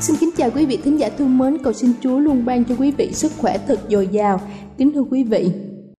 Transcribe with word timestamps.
Xin 0.00 0.16
kính 0.20 0.30
chào 0.36 0.50
quý 0.54 0.66
vị 0.66 0.78
thính 0.84 1.00
giả 1.00 1.08
thương 1.18 1.38
mến, 1.38 1.58
cầu 1.58 1.72
xin 1.72 1.90
Chúa 2.00 2.18
luôn 2.18 2.44
ban 2.44 2.64
cho 2.64 2.74
quý 2.78 2.90
vị 2.90 3.12
sức 3.12 3.32
khỏe 3.38 3.58
thật 3.66 3.78
dồi 3.88 4.06
dào. 4.06 4.40
Kính 4.78 4.92
thưa 4.92 5.04
quý 5.10 5.24
vị, 5.24 5.52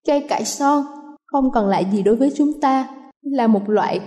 cây 0.08 0.26
cải 0.30 0.46
son 0.46 0.84
không 1.26 1.52
còn 1.52 1.68
lại 1.68 1.86
gì 1.92 2.04
đối 2.04 2.16
với 2.16 2.32
chúng 2.36 2.62
ta, 2.62 2.88
là 3.22 3.48
một 3.48 3.70
loại 3.70 4.00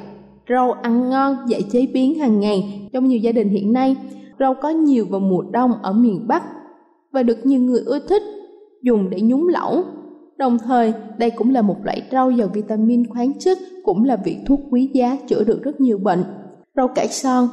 rau 0.48 0.72
ăn 0.72 1.10
ngon 1.10 1.36
dễ 1.46 1.60
chế 1.72 1.86
biến 1.86 2.18
hàng 2.18 2.40
ngày 2.40 2.88
trong 2.92 3.08
nhiều 3.08 3.18
gia 3.18 3.32
đình 3.32 3.48
hiện 3.48 3.72
nay. 3.72 3.96
Rau 4.38 4.54
có 4.62 4.68
nhiều 4.68 5.06
vào 5.10 5.20
mùa 5.20 5.42
đông 5.52 5.72
ở 5.82 5.92
miền 5.92 6.26
Bắc 6.28 6.42
và 7.12 7.22
được 7.22 7.46
nhiều 7.46 7.60
người 7.60 7.80
ưa 7.86 7.98
thích 8.08 8.22
dùng 8.82 9.10
để 9.10 9.20
nhúng 9.20 9.48
lẩu. 9.48 9.84
Đồng 10.36 10.58
thời, 10.58 10.92
đây 11.18 11.30
cũng 11.30 11.50
là 11.50 11.62
một 11.62 11.76
loại 11.84 12.02
rau 12.12 12.30
giàu 12.30 12.48
vitamin 12.54 13.06
khoáng 13.06 13.32
chất, 13.38 13.58
cũng 13.84 14.04
là 14.04 14.16
vị 14.24 14.36
thuốc 14.46 14.60
quý 14.70 14.90
giá 14.94 15.16
chữa 15.28 15.44
được 15.44 15.62
rất 15.62 15.80
nhiều 15.80 15.98
bệnh. 15.98 16.24
Rau 16.76 16.88
cải 16.88 17.08
son 17.08 17.48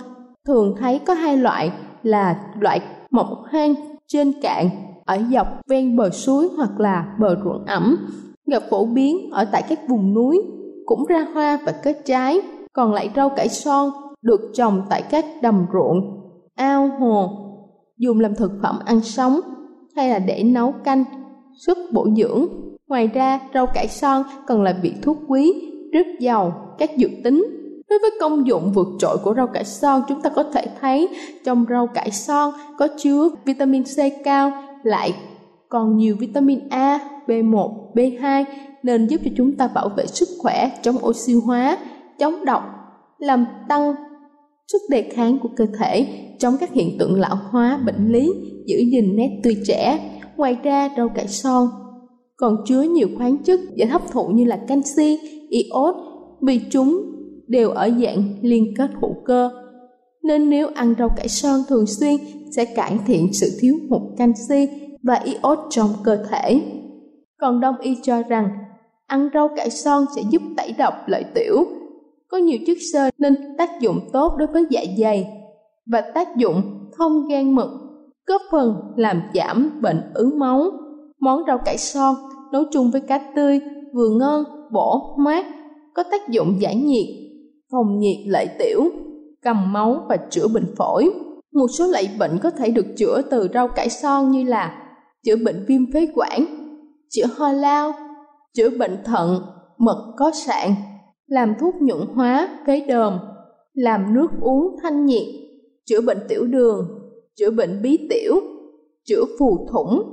thường 0.48 0.76
thấy 0.80 1.00
có 1.00 1.14
hai 1.14 1.38
loại 1.38 1.72
là 2.04 2.40
loại 2.60 2.82
mọc 3.12 3.28
hoang 3.52 3.74
trên 4.08 4.34
cạn 4.42 4.70
ở 5.06 5.18
dọc 5.32 5.48
ven 5.68 5.96
bờ 5.96 6.10
suối 6.10 6.50
hoặc 6.58 6.80
là 6.80 7.16
bờ 7.20 7.36
ruộng 7.44 7.66
ẩm, 7.66 7.98
gặp 8.48 8.64
phổ 8.70 8.86
biến 8.86 9.30
ở 9.32 9.46
tại 9.52 9.64
các 9.70 9.80
vùng 9.88 10.14
núi, 10.14 10.42
cũng 10.86 11.06
ra 11.06 11.28
hoa 11.34 11.60
và 11.66 11.72
kết 11.84 11.98
trái, 12.06 12.42
còn 12.74 12.94
lại 12.94 13.10
rau 13.16 13.30
cải 13.30 13.50
son 13.50 13.92
được 14.22 14.42
trồng 14.54 14.82
tại 14.90 15.04
các 15.10 15.26
đầm 15.42 15.66
ruộng, 15.74 16.22
ao 16.56 16.88
hồ, 17.00 17.30
dùng 17.98 18.20
làm 18.20 18.36
thực 18.36 18.52
phẩm 18.64 18.80
ăn 18.86 19.02
sống 19.02 19.40
hay 19.96 20.10
là 20.10 20.20
để 20.20 20.44
nấu 20.44 20.72
canh, 20.72 21.04
sức 21.66 21.78
bổ 21.94 22.08
dưỡng. 22.18 22.46
Ngoài 22.88 23.08
ra, 23.08 23.40
rau 23.54 23.66
cải 23.66 23.88
son 23.88 24.24
còn 24.48 24.64
là 24.64 24.80
vị 24.82 24.94
thuốc 25.02 25.18
quý, 25.28 25.54
rất 25.94 26.08
giàu 26.20 26.76
các 26.78 26.90
dược 26.98 27.12
tính. 27.24 27.61
Đối 27.92 28.00
với 28.00 28.12
công 28.20 28.48
dụng 28.48 28.72
vượt 28.74 28.88
trội 29.00 29.18
của 29.24 29.34
rau 29.34 29.48
cải 29.48 29.66
son, 29.66 30.02
chúng 30.08 30.22
ta 30.22 30.30
có 30.30 30.44
thể 30.44 30.66
thấy 30.82 31.10
trong 31.46 31.66
rau 31.70 31.88
cải 31.88 32.12
son 32.12 32.54
có 32.78 32.88
chứa 32.98 33.30
vitamin 33.46 33.84
C 33.84 33.98
cao, 34.24 34.52
lại 34.84 35.14
còn 35.70 35.98
nhiều 35.98 36.16
vitamin 36.20 36.60
A, 36.70 37.00
B1, 37.28 37.94
B2 37.94 38.46
nên 38.84 39.08
giúp 39.08 39.22
cho 39.26 39.32
chúng 39.38 39.58
ta 39.58 39.68
bảo 39.68 39.90
vệ 39.90 40.06
sức 40.06 40.30
khỏe, 40.40 40.72
chống 40.82 40.96
oxy 41.06 41.34
hóa, 41.34 41.78
chống 42.20 42.46
độc, 42.46 42.64
làm 43.20 43.46
tăng 43.70 43.96
sức 44.72 44.82
đề 44.90 45.02
kháng 45.02 45.40
của 45.40 45.50
cơ 45.56 45.66
thể, 45.80 46.08
chống 46.40 46.56
các 46.60 46.72
hiện 46.74 46.98
tượng 47.00 47.20
lão 47.20 47.38
hóa, 47.50 47.80
bệnh 47.86 48.12
lý, 48.12 48.34
giữ 48.66 48.78
gìn 48.78 49.16
nét 49.16 49.40
tươi 49.44 49.58
trẻ. 49.68 50.00
Ngoài 50.38 50.58
ra, 50.64 50.90
rau 50.98 51.10
cải 51.10 51.28
son 51.28 51.68
còn 52.36 52.56
chứa 52.66 52.82
nhiều 52.82 53.08
khoáng 53.18 53.38
chất 53.38 53.60
dễ 53.76 53.86
hấp 53.86 54.12
thụ 54.12 54.28
như 54.28 54.46
là 54.46 54.60
canxi, 54.68 55.20
iốt 55.50 55.96
vì 56.42 56.62
chúng 56.72 57.11
đều 57.52 57.70
ở 57.70 57.90
dạng 57.90 58.24
liên 58.42 58.74
kết 58.78 58.90
hữu 59.02 59.16
cơ. 59.26 59.50
Nên 60.24 60.50
nếu 60.50 60.68
ăn 60.76 60.94
rau 61.00 61.10
cải 61.18 61.28
son 61.28 61.60
thường 61.70 61.86
xuyên 61.88 62.16
sẽ 62.56 62.66
cải 62.66 63.00
thiện 63.08 63.34
sự 63.34 63.48
thiếu 63.62 63.76
hụt 63.90 64.02
canxi 64.18 64.68
và 65.04 65.16
iốt 65.24 65.60
trong 65.70 65.90
cơ 66.04 66.18
thể. 66.30 66.62
Còn 67.40 67.60
đông 67.60 67.76
y 67.82 67.98
cho 68.04 68.22
rằng 68.22 68.50
ăn 69.08 69.30
rau 69.34 69.50
cải 69.56 69.70
son 69.70 70.06
sẽ 70.16 70.22
giúp 70.30 70.42
tẩy 70.58 70.74
độc 70.78 70.94
lợi 71.08 71.24
tiểu, 71.36 71.66
có 72.28 72.38
nhiều 72.38 72.58
chất 72.68 72.78
xơ 72.94 73.10
nên 73.18 73.36
tác 73.58 73.70
dụng 73.82 74.00
tốt 74.14 74.34
đối 74.38 74.48
với 74.48 74.66
dạ 74.70 74.82
dày 74.98 75.28
và 75.86 76.02
tác 76.02 76.38
dụng 76.38 76.62
thông 76.98 77.28
gan 77.28 77.56
mật, 77.56 77.70
góp 78.28 78.42
phần 78.52 78.76
làm 78.96 79.22
giảm 79.34 79.80
bệnh 79.82 80.02
ứ 80.14 80.34
máu. 80.38 80.64
Món 81.20 81.44
rau 81.48 81.58
cải 81.58 81.78
son 81.78 82.16
nấu 82.52 82.64
chung 82.72 82.92
với 82.92 83.02
cá 83.02 83.18
tươi 83.36 83.60
vừa 83.94 84.10
ngon, 84.20 84.44
bổ, 84.74 85.16
mát, 85.18 85.46
có 85.94 86.04
tác 86.12 86.30
dụng 86.30 86.62
giải 86.62 86.76
nhiệt 86.76 87.21
phòng 87.72 88.00
nhiệt 88.00 88.18
lợi 88.26 88.48
tiểu, 88.60 88.84
cầm 89.42 89.74
máu 89.74 90.06
và 90.10 90.18
chữa 90.30 90.48
bệnh 90.48 90.76
phổi. 90.78 91.10
Một 91.54 91.68
số 91.78 91.88
loại 91.88 92.10
bệnh 92.20 92.40
có 92.44 92.50
thể 92.50 92.72
được 92.72 92.86
chữa 92.98 93.22
từ 93.22 93.48
rau 93.54 93.68
cải 93.68 93.90
son 93.90 94.32
như 94.32 94.44
là 94.44 94.78
chữa 95.26 95.36
bệnh 95.46 95.66
viêm 95.68 95.92
phế 95.94 96.08
quản, 96.16 96.46
chữa 97.10 97.26
ho 97.38 97.52
lao, 97.52 97.94
chữa 98.54 98.70
bệnh 98.70 99.04
thận, 99.06 99.42
mật 99.78 100.14
có 100.18 100.32
sạn, 100.32 100.70
làm 101.28 101.54
thuốc 101.60 101.76
nhuận 101.82 102.02
hóa 102.16 102.60
phế 102.68 102.86
đờm, 102.88 103.20
làm 103.74 104.14
nước 104.14 104.28
uống 104.42 104.76
thanh 104.84 105.06
nhiệt, 105.06 105.28
chữa 105.86 106.02
bệnh 106.02 106.20
tiểu 106.30 106.46
đường, 106.46 106.88
chữa 107.36 107.52
bệnh 107.52 107.82
bí 107.82 108.08
tiểu, 108.10 108.36
chữa 109.06 109.24
phù 109.40 109.68
thủng, 109.72 110.04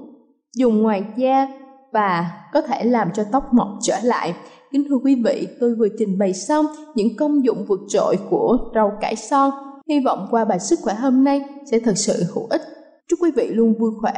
dùng 0.57 0.83
ngoài 0.83 1.05
da 1.17 1.49
và 1.93 2.31
có 2.53 2.61
thể 2.61 2.85
làm 2.85 3.09
cho 3.15 3.25
tóc 3.33 3.45
mọc 3.53 3.69
trở 3.83 3.97
lại. 4.03 4.35
Kính 4.73 4.85
thưa 4.89 4.97
quý 5.05 5.23
vị, 5.25 5.49
tôi 5.61 5.75
vừa 5.75 5.89
trình 5.99 6.19
bày 6.19 6.35
xong 6.35 6.67
những 6.95 7.17
công 7.17 7.45
dụng 7.45 7.65
vượt 7.69 7.81
trội 7.89 8.17
của 8.31 8.59
rau 8.75 8.93
cải 9.01 9.17
son. 9.17 9.51
Hy 9.89 10.01
vọng 10.05 10.27
qua 10.31 10.45
bài 10.45 10.61
sức 10.61 10.79
khỏe 10.83 10.95
hôm 10.95 11.25
nay 11.25 11.41
sẽ 11.71 11.79
thật 11.79 11.93
sự 11.97 12.23
hữu 12.35 12.47
ích. 12.51 12.61
Chúc 13.09 13.19
quý 13.23 13.31
vị 13.37 13.47
luôn 13.51 13.75
vui 13.79 13.91
khỏe. 14.01 14.13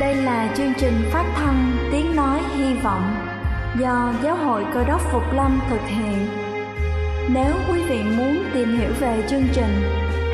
Đây 0.00 0.14
là 0.14 0.54
chương 0.56 0.72
trình 0.80 0.94
phát 1.12 1.32
thanh 1.36 1.72
Tiếng 1.92 2.16
Nói 2.16 2.40
Hy 2.56 2.74
Vọng 2.84 3.02
do 3.80 4.14
Giáo 4.24 4.36
hội 4.36 4.64
Cơ 4.74 4.84
đốc 4.84 5.00
Phục 5.12 5.22
Lâm 5.34 5.60
thực 5.70 5.80
hiện. 5.86 6.26
Nếu 7.34 7.54
quý 7.72 7.82
vị 7.88 7.98
muốn 8.16 8.36
tìm 8.54 8.68
hiểu 8.78 8.90
về 9.00 9.24
chương 9.30 9.44
trình 9.54 9.82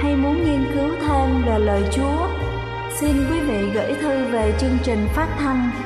hay 0.03 0.17
muốn 0.17 0.35
nghiên 0.35 0.65
cứu 0.75 0.89
thêm 1.01 1.43
về 1.47 1.59
lời 1.59 1.83
Chúa, 1.93 2.29
xin 3.01 3.13
quý 3.31 3.41
vị 3.41 3.71
gửi 3.75 3.95
thư 4.01 4.33
về 4.33 4.55
chương 4.61 4.79
trình 4.85 5.07
phát 5.15 5.37
thanh 5.39 5.86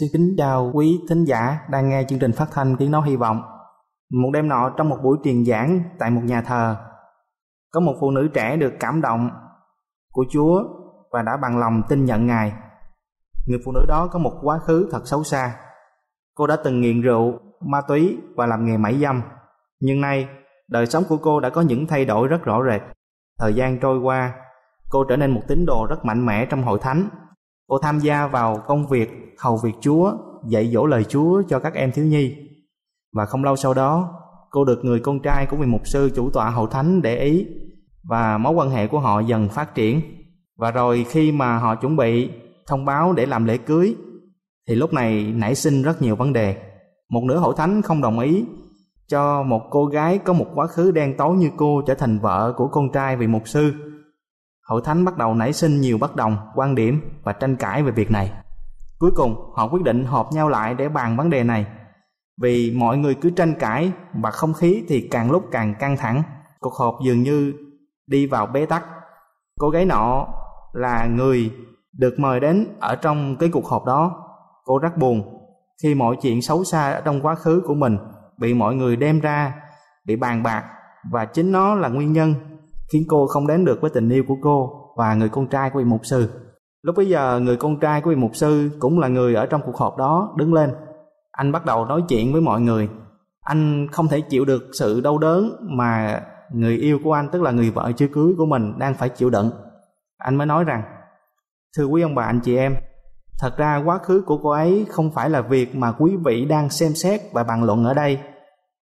Xin 0.00 0.08
kính 0.12 0.34
chào 0.38 0.70
quý 0.74 1.00
thính 1.08 1.24
giả 1.24 1.58
đang 1.70 1.88
nghe 1.88 2.04
chương 2.08 2.18
trình 2.18 2.32
phát 2.32 2.46
thanh 2.52 2.76
Tiếng 2.76 2.90
Nói 2.90 3.08
Hy 3.08 3.16
Vọng. 3.16 3.42
Một 4.12 4.30
đêm 4.32 4.48
nọ 4.48 4.70
trong 4.76 4.88
một 4.88 4.98
buổi 5.02 5.18
truyền 5.24 5.44
giảng 5.44 5.82
tại 5.98 6.10
một 6.10 6.20
nhà 6.24 6.42
thờ, 6.42 6.76
có 7.70 7.80
một 7.80 7.94
phụ 8.00 8.10
nữ 8.10 8.28
trẻ 8.34 8.56
được 8.56 8.72
cảm 8.80 9.00
động 9.00 9.30
của 10.12 10.24
Chúa 10.30 10.62
và 11.10 11.22
đã 11.22 11.32
bằng 11.42 11.58
lòng 11.58 11.82
tin 11.88 12.04
nhận 12.04 12.26
Ngài. 12.26 12.52
Người 13.46 13.58
phụ 13.64 13.72
nữ 13.72 13.84
đó 13.88 14.08
có 14.12 14.18
một 14.18 14.38
quá 14.42 14.58
khứ 14.58 14.88
thật 14.92 15.02
xấu 15.04 15.24
xa. 15.24 15.56
Cô 16.34 16.46
đã 16.46 16.56
từng 16.64 16.80
nghiện 16.80 17.02
rượu, 17.02 17.38
ma 17.60 17.80
túy 17.88 18.18
và 18.36 18.46
làm 18.46 18.64
nghề 18.64 18.76
mãi 18.76 18.98
dâm. 18.98 19.22
Nhưng 19.80 20.00
nay, 20.00 20.28
đời 20.68 20.86
sống 20.86 21.04
của 21.08 21.16
cô 21.16 21.40
đã 21.40 21.50
có 21.50 21.60
những 21.60 21.86
thay 21.86 22.04
đổi 22.04 22.28
rất 22.28 22.42
rõ 22.44 22.62
rệt. 22.70 22.82
Thời 23.38 23.54
gian 23.54 23.80
trôi 23.80 23.98
qua, 23.98 24.34
cô 24.90 25.04
trở 25.04 25.16
nên 25.16 25.30
một 25.30 25.42
tín 25.48 25.66
đồ 25.66 25.86
rất 25.90 26.04
mạnh 26.04 26.26
mẽ 26.26 26.46
trong 26.46 26.62
hội 26.62 26.78
thánh. 26.78 27.08
Cô 27.68 27.78
tham 27.78 27.98
gia 27.98 28.26
vào 28.26 28.62
công 28.66 28.86
việc 28.86 29.23
hầu 29.38 29.56
việc 29.56 29.74
Chúa, 29.80 30.12
dạy 30.48 30.70
dỗ 30.72 30.86
lời 30.86 31.04
Chúa 31.04 31.42
cho 31.48 31.58
các 31.58 31.74
em 31.74 31.92
thiếu 31.92 32.04
nhi. 32.04 32.36
Và 33.12 33.26
không 33.26 33.44
lâu 33.44 33.56
sau 33.56 33.74
đó, 33.74 34.20
cô 34.50 34.64
được 34.64 34.84
người 34.84 35.00
con 35.00 35.20
trai 35.20 35.46
của 35.50 35.56
vị 35.56 35.66
mục 35.66 35.86
sư 35.86 36.10
chủ 36.16 36.30
tọa 36.30 36.50
hậu 36.50 36.66
thánh 36.66 37.02
để 37.02 37.18
ý 37.18 37.46
và 38.04 38.38
mối 38.38 38.52
quan 38.52 38.70
hệ 38.70 38.86
của 38.86 38.98
họ 38.98 39.20
dần 39.20 39.48
phát 39.48 39.74
triển. 39.74 40.00
Và 40.56 40.70
rồi 40.70 41.06
khi 41.08 41.32
mà 41.32 41.58
họ 41.58 41.74
chuẩn 41.74 41.96
bị 41.96 42.30
thông 42.66 42.84
báo 42.84 43.12
để 43.12 43.26
làm 43.26 43.44
lễ 43.44 43.56
cưới 43.56 43.96
thì 44.68 44.74
lúc 44.74 44.92
này 44.92 45.32
nảy 45.36 45.54
sinh 45.54 45.82
rất 45.82 46.02
nhiều 46.02 46.16
vấn 46.16 46.32
đề. 46.32 46.56
Một 47.08 47.24
nửa 47.24 47.38
hậu 47.38 47.52
thánh 47.52 47.82
không 47.82 48.00
đồng 48.00 48.18
ý 48.18 48.44
cho 49.08 49.42
một 49.42 49.62
cô 49.70 49.86
gái 49.86 50.18
có 50.18 50.32
một 50.32 50.46
quá 50.54 50.66
khứ 50.66 50.90
đen 50.90 51.14
tối 51.18 51.36
như 51.36 51.50
cô 51.56 51.82
trở 51.86 51.94
thành 51.94 52.18
vợ 52.18 52.54
của 52.56 52.68
con 52.68 52.92
trai 52.92 53.16
vị 53.16 53.26
mục 53.26 53.48
sư. 53.48 53.72
hậu 54.68 54.80
thánh 54.80 55.04
bắt 55.04 55.18
đầu 55.18 55.34
nảy 55.34 55.52
sinh 55.52 55.80
nhiều 55.80 55.98
bất 55.98 56.16
đồng, 56.16 56.36
quan 56.54 56.74
điểm 56.74 57.00
và 57.22 57.32
tranh 57.32 57.56
cãi 57.56 57.82
về 57.82 57.90
việc 57.90 58.10
này. 58.10 58.32
Cuối 58.98 59.10
cùng, 59.16 59.52
họ 59.54 59.68
quyết 59.68 59.82
định 59.82 60.04
họp 60.04 60.32
nhau 60.32 60.48
lại 60.48 60.74
để 60.74 60.88
bàn 60.88 61.16
vấn 61.16 61.30
đề 61.30 61.44
này. 61.44 61.66
Vì 62.40 62.76
mọi 62.76 62.96
người 62.96 63.14
cứ 63.14 63.30
tranh 63.30 63.54
cãi 63.58 63.92
và 64.22 64.30
không 64.30 64.52
khí 64.52 64.84
thì 64.88 65.08
càng 65.10 65.30
lúc 65.30 65.44
càng 65.52 65.74
căng 65.78 65.96
thẳng. 65.96 66.22
Cuộc 66.60 66.74
họp 66.74 66.98
dường 67.04 67.22
như 67.22 67.52
đi 68.06 68.26
vào 68.26 68.46
bế 68.46 68.66
tắc. 68.66 68.84
Cô 69.58 69.70
gái 69.70 69.84
nọ 69.84 70.26
là 70.72 71.06
người 71.06 71.52
được 71.92 72.14
mời 72.18 72.40
đến 72.40 72.76
ở 72.80 72.96
trong 72.96 73.36
cái 73.36 73.48
cuộc 73.52 73.66
họp 73.66 73.84
đó. 73.84 74.20
Cô 74.64 74.78
rất 74.78 74.96
buồn 74.96 75.40
khi 75.82 75.94
mọi 75.94 76.16
chuyện 76.22 76.42
xấu 76.42 76.64
xa 76.64 76.90
ở 76.90 77.00
trong 77.00 77.20
quá 77.20 77.34
khứ 77.34 77.62
của 77.66 77.74
mình 77.74 77.98
bị 78.38 78.54
mọi 78.54 78.74
người 78.74 78.96
đem 78.96 79.20
ra 79.20 79.54
bị 80.06 80.16
bàn 80.16 80.42
bạc 80.42 80.64
và 81.12 81.24
chính 81.24 81.52
nó 81.52 81.74
là 81.74 81.88
nguyên 81.88 82.12
nhân 82.12 82.34
khiến 82.92 83.02
cô 83.08 83.26
không 83.26 83.46
đến 83.46 83.64
được 83.64 83.80
với 83.80 83.90
tình 83.94 84.08
yêu 84.08 84.24
của 84.28 84.36
cô 84.42 84.70
và 84.96 85.14
người 85.14 85.28
con 85.28 85.46
trai 85.46 85.70
của 85.70 85.78
vị 85.78 85.84
mục 85.84 86.00
sư. 86.04 86.30
Lúc 86.84 86.96
bấy 86.96 87.08
giờ 87.08 87.40
người 87.40 87.56
con 87.56 87.80
trai 87.80 88.00
của 88.00 88.10
vị 88.10 88.16
mục 88.16 88.36
sư 88.36 88.70
cũng 88.78 88.98
là 88.98 89.08
người 89.08 89.34
ở 89.34 89.46
trong 89.46 89.60
cuộc 89.66 89.76
họp 89.76 89.96
đó 89.96 90.34
đứng 90.36 90.54
lên. 90.54 90.74
Anh 91.30 91.52
bắt 91.52 91.64
đầu 91.64 91.84
nói 91.84 92.02
chuyện 92.08 92.32
với 92.32 92.40
mọi 92.40 92.60
người. 92.60 92.88
Anh 93.40 93.86
không 93.92 94.08
thể 94.08 94.20
chịu 94.20 94.44
được 94.44 94.62
sự 94.78 95.00
đau 95.00 95.18
đớn 95.18 95.56
mà 95.60 96.22
người 96.50 96.76
yêu 96.76 96.98
của 97.04 97.12
anh 97.12 97.28
tức 97.32 97.42
là 97.42 97.50
người 97.50 97.70
vợ 97.70 97.92
chưa 97.96 98.08
cưới 98.08 98.34
của 98.38 98.46
mình 98.46 98.78
đang 98.78 98.94
phải 98.94 99.08
chịu 99.08 99.30
đựng. 99.30 99.50
Anh 100.18 100.36
mới 100.36 100.46
nói 100.46 100.64
rằng 100.64 100.82
Thưa 101.76 101.84
quý 101.84 102.02
ông 102.02 102.14
bà 102.14 102.24
anh 102.24 102.40
chị 102.40 102.56
em, 102.56 102.74
thật 103.40 103.56
ra 103.56 103.82
quá 103.84 103.98
khứ 103.98 104.22
của 104.26 104.38
cô 104.42 104.50
ấy 104.50 104.86
không 104.88 105.10
phải 105.14 105.30
là 105.30 105.40
việc 105.40 105.76
mà 105.76 105.92
quý 105.92 106.12
vị 106.24 106.44
đang 106.44 106.70
xem 106.70 106.94
xét 106.94 107.20
và 107.32 107.44
bàn 107.44 107.64
luận 107.64 107.84
ở 107.84 107.94
đây, 107.94 108.18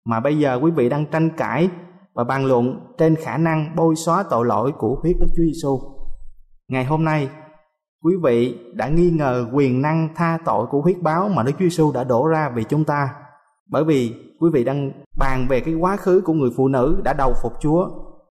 mà 0.04 0.20
bây 0.20 0.38
giờ 0.38 0.58
quý 0.62 0.70
vị 0.70 0.88
đang 0.88 1.06
tranh 1.06 1.30
cãi 1.36 1.68
và 2.14 2.24
bàn 2.24 2.46
luận 2.46 2.94
trên 2.98 3.16
khả 3.16 3.36
năng 3.36 3.76
bôi 3.76 3.96
xóa 3.96 4.24
tội 4.30 4.46
lỗi 4.46 4.72
của 4.78 4.98
huyết 5.02 5.16
Đức 5.20 5.26
Chúa 5.36 5.42
Giêsu. 5.42 5.80
Ngày 6.68 6.84
hôm 6.84 7.04
nay, 7.04 7.28
quý 8.06 8.16
vị 8.22 8.58
đã 8.72 8.88
nghi 8.88 9.10
ngờ 9.10 9.46
quyền 9.52 9.82
năng 9.82 10.08
tha 10.16 10.38
tội 10.44 10.66
của 10.70 10.80
huyết 10.80 11.02
báo 11.02 11.28
mà 11.28 11.42
Đức 11.42 11.52
Chúa 11.52 11.64
Giêsu 11.64 11.92
đã 11.92 12.04
đổ 12.04 12.26
ra 12.26 12.52
vì 12.54 12.64
chúng 12.64 12.84
ta. 12.84 13.08
Bởi 13.70 13.84
vì 13.84 14.14
quý 14.40 14.50
vị 14.52 14.64
đang 14.64 14.92
bàn 15.18 15.46
về 15.48 15.60
cái 15.60 15.74
quá 15.74 15.96
khứ 15.96 16.22
của 16.24 16.32
người 16.32 16.50
phụ 16.56 16.68
nữ 16.68 17.00
đã 17.04 17.12
đầu 17.12 17.32
phục 17.42 17.52
Chúa. 17.60 17.88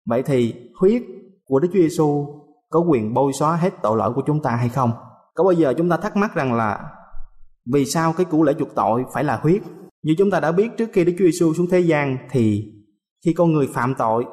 Vậy 0.06 0.24
thì 0.24 0.54
huyết 0.80 1.02
của 1.46 1.60
Đức 1.60 1.68
Chúa 1.74 1.80
Giêsu 1.80 2.26
có 2.70 2.80
quyền 2.80 3.14
bôi 3.14 3.34
xóa 3.34 3.56
hết 3.56 3.74
tội 3.82 3.98
lỗi 3.98 4.14
của 4.14 4.22
chúng 4.28 4.42
ta 4.42 4.52
hay 4.52 4.70
không? 4.70 4.92
Có 5.36 5.44
bao 5.44 5.54
giờ 5.54 5.74
chúng 5.78 5.90
ta 5.90 5.98
thắc 5.98 6.18
mắc 6.18 6.36
rằng 6.36 6.54
là 6.54 6.80
vì 7.74 7.86
sao 7.86 8.14
cái 8.14 8.26
củ 8.26 8.44
lễ 8.44 8.54
chuộc 8.60 8.76
tội 8.76 9.04
phải 9.14 9.24
là 9.24 9.40
huyết? 9.42 9.62
Như 10.04 10.16
chúng 10.18 10.32
ta 10.32 10.40
đã 10.40 10.52
biết 10.52 10.78
trước 10.78 10.90
khi 10.94 11.06
Đức 11.06 11.14
Chúa 11.20 11.26
Giêsu 11.26 11.54
xuống 11.54 11.68
thế 11.72 11.80
gian 11.80 12.18
thì 12.32 12.74
khi 13.26 13.34
con 13.34 13.54
người 13.54 13.68
phạm 13.74 13.96
tội, 13.98 14.26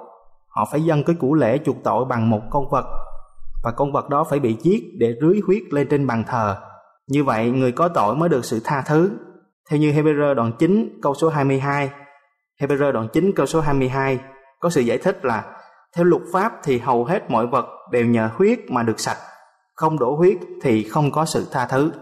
họ 0.48 0.68
phải 0.72 0.84
dâng 0.84 1.04
cái 1.04 1.16
củ 1.16 1.34
lễ 1.34 1.58
chuộc 1.64 1.76
tội 1.84 2.04
bằng 2.04 2.30
một 2.30 2.40
con 2.50 2.64
vật 2.70 2.84
và 3.64 3.70
con 3.70 3.92
vật 3.92 4.08
đó 4.08 4.24
phải 4.30 4.38
bị 4.38 4.56
giết 4.62 4.84
để 4.98 5.14
rưới 5.20 5.40
huyết 5.46 5.62
lên 5.70 5.88
trên 5.90 6.06
bàn 6.06 6.24
thờ. 6.28 6.56
Như 7.08 7.24
vậy 7.24 7.50
người 7.50 7.72
có 7.72 7.88
tội 7.88 8.16
mới 8.16 8.28
được 8.28 8.44
sự 8.44 8.60
tha 8.64 8.82
thứ. 8.86 9.10
Theo 9.70 9.80
như 9.80 9.92
Hebrew 9.92 10.34
đoạn 10.34 10.52
9 10.58 10.98
câu 11.02 11.14
số 11.14 11.28
22, 11.28 11.90
Hebrew 12.60 12.92
đoạn 12.92 13.08
9 13.12 13.32
câu 13.36 13.46
số 13.46 13.60
22 13.60 14.18
có 14.60 14.70
sự 14.70 14.80
giải 14.80 14.98
thích 14.98 15.24
là 15.24 15.44
theo 15.96 16.04
luật 16.04 16.22
pháp 16.32 16.52
thì 16.62 16.78
hầu 16.78 17.04
hết 17.04 17.30
mọi 17.30 17.46
vật 17.46 17.66
đều 17.90 18.06
nhờ 18.06 18.30
huyết 18.34 18.58
mà 18.68 18.82
được 18.82 19.00
sạch, 19.00 19.18
không 19.74 19.98
đổ 19.98 20.16
huyết 20.16 20.36
thì 20.62 20.82
không 20.82 21.12
có 21.12 21.24
sự 21.24 21.46
tha 21.52 21.66
thứ. 21.66 21.92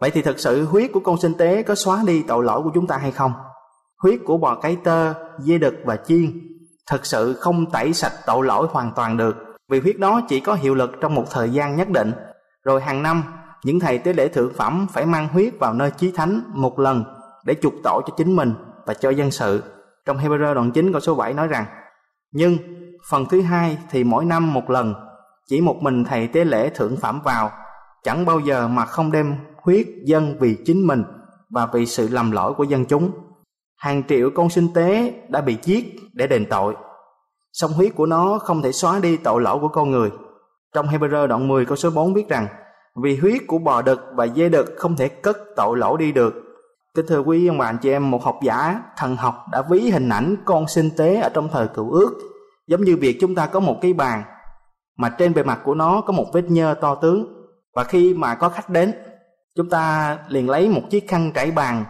Vậy 0.00 0.10
thì 0.10 0.22
thực 0.22 0.38
sự 0.38 0.64
huyết 0.64 0.90
của 0.92 1.00
con 1.00 1.20
sinh 1.20 1.34
tế 1.34 1.62
có 1.62 1.74
xóa 1.74 2.02
đi 2.06 2.22
tội 2.22 2.44
lỗi 2.44 2.62
của 2.62 2.70
chúng 2.74 2.86
ta 2.86 2.96
hay 2.96 3.10
không? 3.10 3.32
Huyết 4.02 4.20
của 4.24 4.36
bò 4.36 4.54
cái 4.54 4.76
tơ, 4.84 5.14
dê 5.38 5.58
đực 5.58 5.74
và 5.84 5.96
chiên 5.96 6.32
thực 6.90 7.06
sự 7.06 7.34
không 7.34 7.70
tẩy 7.70 7.92
sạch 7.92 8.12
tội 8.26 8.46
lỗi 8.46 8.66
hoàn 8.70 8.92
toàn 8.96 9.16
được 9.16 9.49
vì 9.70 9.80
huyết 9.80 9.98
đó 9.98 10.20
chỉ 10.28 10.40
có 10.40 10.54
hiệu 10.54 10.74
lực 10.74 10.92
trong 11.00 11.14
một 11.14 11.24
thời 11.30 11.50
gian 11.50 11.76
nhất 11.76 11.88
định. 11.88 12.12
Rồi 12.64 12.80
hàng 12.80 13.02
năm, 13.02 13.24
những 13.64 13.80
thầy 13.80 13.98
tế 13.98 14.12
lễ 14.12 14.28
thượng 14.28 14.54
phẩm 14.54 14.86
phải 14.92 15.06
mang 15.06 15.28
huyết 15.28 15.58
vào 15.58 15.74
nơi 15.74 15.90
chí 15.90 16.12
thánh 16.12 16.42
một 16.54 16.78
lần 16.78 17.04
để 17.44 17.54
chuộc 17.62 17.74
tội 17.84 18.02
cho 18.06 18.14
chính 18.16 18.36
mình 18.36 18.54
và 18.86 18.94
cho 18.94 19.10
dân 19.10 19.30
sự. 19.30 19.62
Trong 20.06 20.18
Hebrew 20.18 20.54
đoạn 20.54 20.70
9 20.70 20.92
câu 20.92 21.00
số 21.00 21.14
7 21.14 21.34
nói 21.34 21.48
rằng 21.48 21.64
Nhưng 22.32 22.56
phần 23.10 23.26
thứ 23.26 23.42
hai 23.42 23.78
thì 23.90 24.04
mỗi 24.04 24.24
năm 24.24 24.52
một 24.52 24.70
lần 24.70 24.94
chỉ 25.48 25.60
một 25.60 25.76
mình 25.82 26.04
thầy 26.04 26.26
tế 26.26 26.44
lễ 26.44 26.68
thượng 26.68 26.96
phẩm 26.96 27.20
vào 27.24 27.50
chẳng 28.02 28.26
bao 28.26 28.40
giờ 28.40 28.68
mà 28.68 28.84
không 28.86 29.12
đem 29.12 29.36
huyết 29.62 29.86
dân 30.04 30.36
vì 30.40 30.56
chính 30.64 30.86
mình 30.86 31.04
và 31.50 31.66
vì 31.66 31.86
sự 31.86 32.08
lầm 32.08 32.30
lỗi 32.30 32.54
của 32.54 32.64
dân 32.64 32.84
chúng 32.84 33.10
hàng 33.76 34.02
triệu 34.08 34.30
con 34.34 34.50
sinh 34.50 34.68
tế 34.74 35.14
đã 35.28 35.40
bị 35.40 35.56
giết 35.62 35.84
để 36.12 36.26
đền 36.26 36.46
tội 36.50 36.74
sông 37.52 37.72
huyết 37.72 37.94
của 37.94 38.06
nó 38.06 38.38
không 38.38 38.62
thể 38.62 38.72
xóa 38.72 38.98
đi 38.98 39.16
tội 39.16 39.42
lỗi 39.42 39.58
của 39.60 39.68
con 39.68 39.90
người. 39.90 40.10
Trong 40.74 40.86
Hebrew 40.86 41.26
đoạn 41.26 41.48
10 41.48 41.66
câu 41.66 41.76
số 41.76 41.90
4 41.90 42.14
viết 42.14 42.28
rằng 42.28 42.46
vì 43.02 43.16
huyết 43.16 43.42
của 43.46 43.58
bò 43.58 43.82
đực 43.82 44.00
và 44.14 44.26
dê 44.26 44.48
đực 44.48 44.74
không 44.76 44.96
thể 44.96 45.08
cất 45.08 45.36
tội 45.56 45.78
lỗi 45.78 45.98
đi 45.98 46.12
được. 46.12 46.34
Kính 46.94 47.06
thưa 47.06 47.20
quý 47.20 47.46
ông 47.46 47.58
bà 47.58 47.66
anh 47.66 47.78
chị 47.78 47.90
em, 47.90 48.10
một 48.10 48.24
học 48.24 48.38
giả 48.42 48.82
thần 48.96 49.16
học 49.16 49.44
đã 49.52 49.62
ví 49.70 49.90
hình 49.90 50.08
ảnh 50.08 50.36
con 50.44 50.68
sinh 50.68 50.90
tế 50.96 51.16
ở 51.16 51.28
trong 51.28 51.48
thời 51.52 51.68
cựu 51.68 51.90
ước. 51.90 52.18
Giống 52.66 52.84
như 52.84 52.96
việc 52.96 53.18
chúng 53.20 53.34
ta 53.34 53.46
có 53.46 53.60
một 53.60 53.76
cái 53.80 53.92
bàn 53.92 54.22
mà 54.96 55.08
trên 55.08 55.34
bề 55.34 55.42
mặt 55.42 55.60
của 55.64 55.74
nó 55.74 56.00
có 56.00 56.12
một 56.12 56.26
vết 56.32 56.44
nhơ 56.48 56.74
to 56.80 56.94
tướng. 56.94 57.26
Và 57.74 57.84
khi 57.84 58.14
mà 58.14 58.34
có 58.34 58.48
khách 58.48 58.70
đến 58.70 58.92
chúng 59.56 59.70
ta 59.70 60.18
liền 60.28 60.50
lấy 60.50 60.68
một 60.68 60.82
chiếc 60.90 61.08
khăn 61.08 61.32
trải 61.34 61.50
bàn 61.50 61.84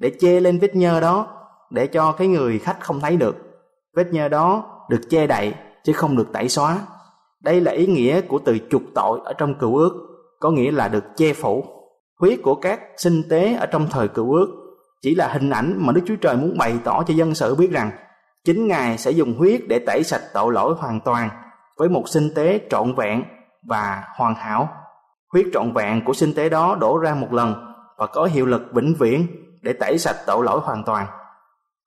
để 0.00 0.12
che 0.20 0.40
lên 0.40 0.58
vết 0.58 0.76
nhơ 0.76 1.00
đó 1.00 1.26
để 1.70 1.86
cho 1.86 2.12
cái 2.12 2.28
người 2.28 2.58
khách 2.58 2.80
không 2.80 3.00
thấy 3.00 3.16
được. 3.16 3.36
Vết 3.96 4.12
nhơ 4.12 4.28
đó 4.28 4.75
được 4.88 5.00
che 5.10 5.26
đậy 5.26 5.54
chứ 5.84 5.92
không 5.92 6.16
được 6.16 6.32
tẩy 6.32 6.48
xóa 6.48 6.78
đây 7.40 7.60
là 7.60 7.72
ý 7.72 7.86
nghĩa 7.86 8.20
của 8.20 8.38
từ 8.38 8.58
chuộc 8.70 8.82
tội 8.94 9.20
ở 9.24 9.32
trong 9.32 9.54
cựu 9.54 9.76
ước, 9.76 9.92
có 10.40 10.50
nghĩa 10.50 10.70
là 10.70 10.88
được 10.88 11.04
che 11.16 11.32
phủ 11.32 11.64
huyết 12.20 12.38
của 12.42 12.54
các 12.54 12.80
sinh 12.96 13.22
tế 13.30 13.54
ở 13.54 13.66
trong 13.66 13.86
thời 13.90 14.08
cựu 14.08 14.32
ước 14.32 14.66
chỉ 15.02 15.14
là 15.14 15.28
hình 15.28 15.50
ảnh 15.50 15.74
mà 15.78 15.92
Đức 15.92 16.00
Chúa 16.06 16.16
Trời 16.16 16.36
muốn 16.36 16.58
bày 16.58 16.78
tỏ 16.84 17.02
cho 17.06 17.14
dân 17.14 17.34
sự 17.34 17.54
biết 17.54 17.70
rằng 17.70 17.90
chính 18.44 18.68
Ngài 18.68 18.98
sẽ 18.98 19.10
dùng 19.10 19.38
huyết 19.38 19.60
để 19.68 19.78
tẩy 19.78 20.02
sạch 20.04 20.22
tội 20.34 20.52
lỗi 20.52 20.74
hoàn 20.78 21.00
toàn 21.00 21.30
với 21.78 21.88
một 21.88 22.08
sinh 22.08 22.34
tế 22.34 22.60
trọn 22.70 22.94
vẹn 22.94 23.24
và 23.68 24.04
hoàn 24.16 24.34
hảo. 24.34 24.68
Huyết 25.32 25.46
trọn 25.52 25.72
vẹn 25.72 26.04
của 26.04 26.12
sinh 26.12 26.34
tế 26.34 26.48
đó 26.48 26.76
đổ 26.80 26.98
ra 26.98 27.14
một 27.14 27.32
lần 27.32 27.74
và 27.96 28.06
có 28.06 28.24
hiệu 28.24 28.46
lực 28.46 28.62
vĩnh 28.72 28.94
viễn 28.98 29.26
để 29.62 29.72
tẩy 29.72 29.98
sạch 29.98 30.16
tội 30.26 30.44
lỗi 30.44 30.60
hoàn 30.62 30.84
toàn. 30.84 31.06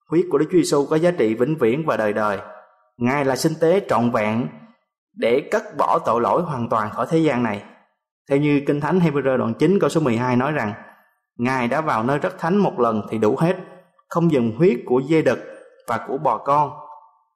Huyết 0.09 0.25
của 0.31 0.37
Đức 0.37 0.45
Chúa 0.51 0.57
Giêsu 0.57 0.85
có 0.89 0.95
giá 0.95 1.11
trị 1.11 1.33
vĩnh 1.33 1.57
viễn 1.57 1.85
và 1.85 1.97
đời 1.97 2.13
đời. 2.13 2.39
Ngài 2.99 3.25
là 3.25 3.35
sinh 3.35 3.53
tế 3.61 3.81
trọn 3.89 4.11
vẹn 4.11 4.47
để 5.13 5.47
cất 5.51 5.77
bỏ 5.77 5.99
tội 6.05 6.21
lỗi 6.21 6.41
hoàn 6.41 6.69
toàn 6.69 6.89
khỏi 6.89 7.07
thế 7.09 7.17
gian 7.17 7.43
này. 7.43 7.63
Theo 8.29 8.37
như 8.37 8.61
Kinh 8.67 8.81
Thánh 8.81 8.99
Hebrew 8.99 9.37
đoạn 9.37 9.53
9 9.53 9.77
câu 9.81 9.89
số 9.89 10.01
12 10.01 10.35
nói 10.35 10.51
rằng 10.51 10.73
Ngài 11.37 11.67
đã 11.67 11.81
vào 11.81 12.03
nơi 12.03 12.17
rất 12.17 12.39
thánh 12.39 12.57
một 12.57 12.79
lần 12.79 13.01
thì 13.09 13.17
đủ 13.17 13.35
hết, 13.39 13.55
không 14.09 14.31
dùng 14.31 14.55
huyết 14.57 14.79
của 14.85 15.01
dê 15.09 15.21
đực 15.21 15.39
và 15.87 16.05
của 16.07 16.17
bò 16.17 16.37
con, 16.37 16.71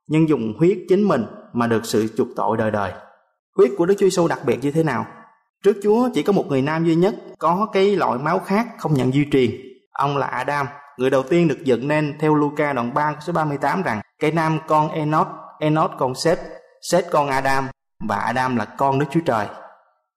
nhưng 0.08 0.30
dùng 0.30 0.54
huyết 0.58 0.78
chính 0.90 1.08
mình 1.08 1.26
mà 1.54 1.68
được 1.68 1.86
sự 1.86 2.08
chuộc 2.18 2.28
tội 2.36 2.58
đời 2.58 2.72
đời. 2.72 2.92
Huyết 3.58 3.72
của 3.78 3.86
Đức 3.86 3.94
Chúa 3.98 4.06
Giêsu 4.06 4.28
đặc 4.28 4.40
biệt 4.46 4.60
như 4.62 4.72
thế 4.72 4.84
nào? 4.84 5.06
Trước 5.64 5.78
Chúa 5.84 6.10
chỉ 6.14 6.24
có 6.24 6.34
một 6.34 6.46
người 6.48 6.62
nam 6.62 6.86
duy 6.86 6.96
nhất 6.96 7.16
có 7.38 7.68
cái 7.74 7.96
loại 7.96 8.20
máu 8.20 8.40
khác 8.40 8.68
không 8.78 8.94
nhận 8.94 9.12
di 9.12 9.26
truyền. 9.32 9.52
Ông 9.92 10.18
là 10.18 10.28
Adam, 10.28 10.68
người 10.98 11.10
đầu 11.10 11.24
tiên 11.24 11.48
được 11.48 11.64
dựng 11.64 11.88
nên 11.88 12.18
theo 12.20 12.36
Luca 12.36 12.74
đoạn 12.74 12.94
3 12.94 13.16
số 13.20 13.34
38 13.34 13.82
rằng 13.82 14.02
cái 14.20 14.32
nam 14.32 14.60
con 14.68 14.90
Enoch, 14.90 15.28
Enoch 15.64 15.92
con 15.98 16.16
Seth, 16.16 16.42
Seth 16.92 17.12
con 17.12 17.30
Adam 17.30 17.68
và 18.08 18.16
Adam 18.16 18.56
là 18.56 18.66
con 18.66 19.00
Đức 19.00 19.06
Chúa 19.12 19.20
Trời. 19.26 19.48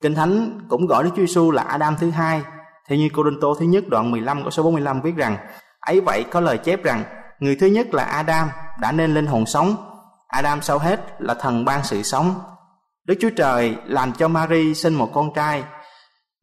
Kinh 0.03 0.15
Thánh 0.15 0.61
cũng 0.69 0.87
gọi 0.87 1.05
Đức 1.05 1.11
Chúa 1.11 1.26
Giêsu 1.26 1.50
là 1.50 1.62
Adam 1.62 1.97
thứ 2.00 2.11
hai. 2.11 2.43
Theo 2.88 2.99
như 2.99 3.09
Cô 3.12 3.23
Đinh 3.23 3.41
Tô 3.41 3.55
thứ 3.59 3.67
nhất 3.67 3.85
đoạn 3.88 4.11
15 4.11 4.43
câu 4.43 4.50
số 4.50 4.62
45 4.62 5.00
viết 5.00 5.17
rằng 5.17 5.37
ấy 5.81 6.00
vậy 6.00 6.25
có 6.31 6.41
lời 6.41 6.59
chép 6.59 6.83
rằng 6.83 7.05
người 7.41 7.57
thứ 7.57 7.67
nhất 7.67 7.95
là 7.95 8.05
Adam 8.05 8.49
đã 8.81 8.93
nên 8.93 9.15
linh 9.15 9.26
hồn 9.26 9.47
sống. 9.47 9.76
Adam 10.29 10.62
sau 10.62 10.79
hết 10.79 11.00
là 11.19 11.35
thần 11.35 11.65
ban 11.65 11.85
sự 11.85 12.03
sống. 12.03 12.35
Đức 13.05 13.15
Chúa 13.21 13.31
Trời 13.37 13.76
làm 13.85 14.12
cho 14.12 14.29
Mary 14.29 14.75
sinh 14.75 14.95
một 14.95 15.11
con 15.15 15.35
trai 15.35 15.65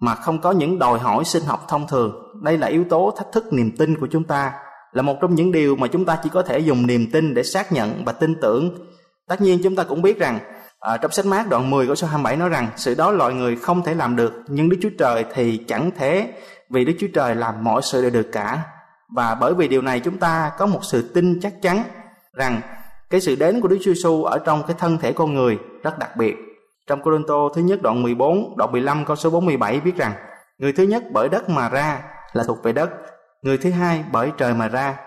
mà 0.01 0.15
không 0.15 0.41
có 0.41 0.51
những 0.51 0.79
đòi 0.79 0.99
hỏi 0.99 1.25
sinh 1.25 1.43
học 1.43 1.65
thông 1.67 1.87
thường. 1.87 2.41
Đây 2.43 2.57
là 2.57 2.67
yếu 2.67 2.83
tố 2.89 3.13
thách 3.17 3.31
thức 3.31 3.53
niềm 3.53 3.71
tin 3.77 3.99
của 3.99 4.07
chúng 4.11 4.23
ta, 4.23 4.53
là 4.91 5.01
một 5.01 5.15
trong 5.21 5.35
những 5.35 5.51
điều 5.51 5.75
mà 5.75 5.87
chúng 5.87 6.05
ta 6.05 6.19
chỉ 6.23 6.29
có 6.29 6.41
thể 6.43 6.59
dùng 6.59 6.87
niềm 6.87 7.11
tin 7.11 7.33
để 7.33 7.43
xác 7.43 7.71
nhận 7.71 8.05
và 8.05 8.11
tin 8.11 8.35
tưởng. 8.41 8.75
Tất 9.27 9.41
nhiên 9.41 9.59
chúng 9.63 9.75
ta 9.75 9.83
cũng 9.83 10.01
biết 10.01 10.19
rằng 10.19 10.39
ở 10.79 10.97
trong 10.97 11.11
sách 11.11 11.25
mát 11.25 11.49
đoạn 11.49 11.69
10 11.69 11.85
câu 11.85 11.95
số 11.95 12.07
27 12.07 12.35
nói 12.37 12.49
rằng 12.49 12.67
sự 12.75 12.95
đó 12.95 13.11
loài 13.11 13.33
người 13.33 13.55
không 13.55 13.83
thể 13.83 13.93
làm 13.93 14.15
được 14.15 14.33
nhưng 14.47 14.69
Đức 14.69 14.77
Chúa 14.81 14.89
Trời 14.99 15.25
thì 15.33 15.57
chẳng 15.67 15.91
thế 15.97 16.33
vì 16.69 16.85
Đức 16.85 16.93
Chúa 16.99 17.07
Trời 17.13 17.35
làm 17.35 17.63
mọi 17.63 17.81
sự 17.81 18.01
đều 18.01 18.11
được 18.11 18.29
cả 18.31 18.59
và 19.15 19.35
bởi 19.35 19.53
vì 19.53 19.67
điều 19.67 19.81
này 19.81 19.99
chúng 19.99 20.17
ta 20.17 20.51
có 20.57 20.65
một 20.65 20.79
sự 20.83 21.11
tin 21.13 21.39
chắc 21.41 21.61
chắn 21.61 21.83
rằng 22.33 22.61
cái 23.09 23.21
sự 23.21 23.35
đến 23.35 23.61
của 23.61 23.67
Đức 23.67 23.77
Chúa 23.83 23.93
Giêsu 23.93 24.23
ở 24.23 24.39
trong 24.45 24.63
cái 24.67 24.75
thân 24.79 24.97
thể 24.97 25.13
con 25.13 25.33
người 25.33 25.57
rất 25.83 25.99
đặc 25.99 26.17
biệt. 26.17 26.35
Trong 26.87 27.01
Cô 27.03 27.11
Tô 27.27 27.51
thứ 27.55 27.61
nhất 27.61 27.81
đoạn 27.81 28.03
14, 28.03 28.57
đoạn 28.57 28.71
15 28.71 29.05
câu 29.05 29.15
số 29.15 29.29
47 29.29 29.79
viết 29.79 29.95
rằng 29.97 30.13
Người 30.57 30.73
thứ 30.73 30.83
nhất 30.83 31.03
bởi 31.11 31.29
đất 31.29 31.49
mà 31.49 31.69
ra 31.69 32.03
là 32.33 32.43
thuộc 32.43 32.63
về 32.63 32.73
đất, 32.73 32.89
người 33.41 33.57
thứ 33.57 33.71
hai 33.71 34.03
bởi 34.11 34.31
trời 34.37 34.53
mà 34.53 34.67
ra. 34.67 34.97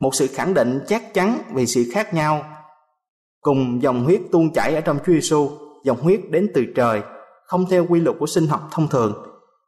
Một 0.00 0.14
sự 0.14 0.26
khẳng 0.34 0.54
định 0.54 0.80
chắc 0.86 1.14
chắn 1.14 1.38
về 1.54 1.66
sự 1.66 1.84
khác 1.94 2.14
nhau 2.14 2.44
cùng 3.44 3.82
dòng 3.82 4.04
huyết 4.04 4.20
tuôn 4.32 4.52
chảy 4.52 4.74
ở 4.74 4.80
trong 4.80 4.98
Chúa 5.06 5.12
Giêsu, 5.12 5.50
dòng 5.84 5.96
huyết 6.00 6.20
đến 6.30 6.50
từ 6.54 6.64
trời, 6.76 7.02
không 7.46 7.66
theo 7.70 7.86
quy 7.88 8.00
luật 8.00 8.16
của 8.18 8.26
sinh 8.26 8.46
học 8.46 8.68
thông 8.70 8.88
thường. 8.88 9.12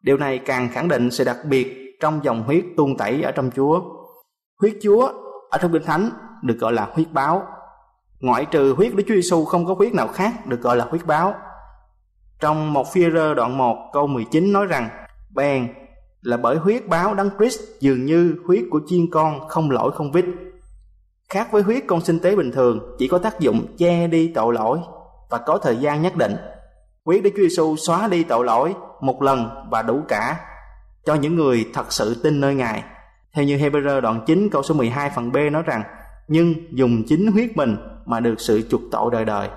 Điều 0.03 0.17
này 0.17 0.39
càng 0.39 0.69
khẳng 0.73 0.89
định 0.89 1.11
sự 1.11 1.25
đặc 1.25 1.37
biệt 1.49 1.97
trong 2.01 2.21
dòng 2.23 2.43
huyết 2.43 2.65
tuôn 2.77 2.97
tẩy 2.97 3.23
ở 3.23 3.33
trong 3.33 3.51
Chúa. 3.57 3.81
Huyết 4.61 4.77
Chúa 4.83 5.13
ở 5.51 5.59
trong 5.59 5.73
Kinh 5.73 5.83
Thánh 5.83 6.11
được 6.43 6.59
gọi 6.59 6.73
là 6.73 6.89
huyết 6.93 7.13
báo. 7.13 7.43
Ngoại 8.21 8.45
trừ 8.45 8.75
huyết 8.77 8.95
Đức 8.95 9.05
Chúa 9.09 9.15
Giêsu 9.15 9.45
không 9.45 9.67
có 9.67 9.75
huyết 9.75 9.95
nào 9.95 10.09
khác 10.09 10.47
được 10.47 10.61
gọi 10.61 10.77
là 10.77 10.85
huyết 10.85 11.07
báo. 11.07 11.35
Trong 12.41 12.73
một 12.73 12.93
phi 12.93 13.11
rơ 13.11 13.35
đoạn 13.35 13.59
1 13.59 13.77
câu 13.93 14.07
19 14.07 14.53
nói 14.53 14.67
rằng 14.67 14.89
Bèn 15.35 15.69
là 16.23 16.37
bởi 16.37 16.57
huyết 16.57 16.89
báo 16.89 17.15
đấng 17.15 17.31
Christ 17.39 17.61
dường 17.81 18.07
như 18.07 18.37
huyết 18.47 18.65
của 18.71 18.81
chiên 18.87 19.11
con 19.13 19.49
không 19.49 19.71
lỗi 19.71 19.93
không 19.95 20.13
vít. 20.13 20.25
Khác 21.29 21.49
với 21.53 21.63
huyết 21.63 21.85
con 21.87 22.01
sinh 22.01 22.19
tế 22.19 22.37
bình 22.37 22.53
thường 22.53 22.97
chỉ 22.99 23.09
có 23.09 23.19
tác 23.19 23.41
dụng 23.41 23.67
che 23.79 24.07
đi 24.07 24.33
tội 24.35 24.55
lỗi 24.55 24.79
và 25.31 25.39
có 25.39 25.59
thời 25.59 25.77
gian 25.77 26.03
nhất 26.03 26.17
định. 26.17 26.37
Huyết 27.05 27.23
Đức 27.23 27.31
Chúa 27.37 27.43
Giêsu 27.43 27.77
xóa 27.77 28.09
đi 28.09 28.25
tội 28.25 28.45
lỗi 28.45 28.75
một 29.01 29.23
lần 29.23 29.49
và 29.71 29.83
đủ 29.83 30.03
cả 30.09 30.41
cho 31.05 31.15
những 31.15 31.37
người 31.37 31.69
thật 31.75 31.93
sự 31.93 32.21
tin 32.23 32.41
nơi 32.41 32.55
Ngài. 32.55 32.85
Theo 33.33 33.45
như 33.45 33.57
Hebrew 33.57 34.01
đoạn 34.01 34.21
9 34.27 34.49
câu 34.53 34.63
số 34.63 34.75
12 34.75 35.11
phần 35.11 35.33
B 35.33 35.37
nói 35.53 35.63
rằng 35.67 35.83
nhưng 36.29 36.55
dùng 36.71 37.03
chính 37.09 37.33
huyết 37.33 37.57
mình 37.57 37.77
mà 38.05 38.21
được 38.21 38.41
sự 38.41 38.63
chuộc 38.71 38.81
tội 38.91 39.11
đời 39.13 39.25
đời. 39.25 39.49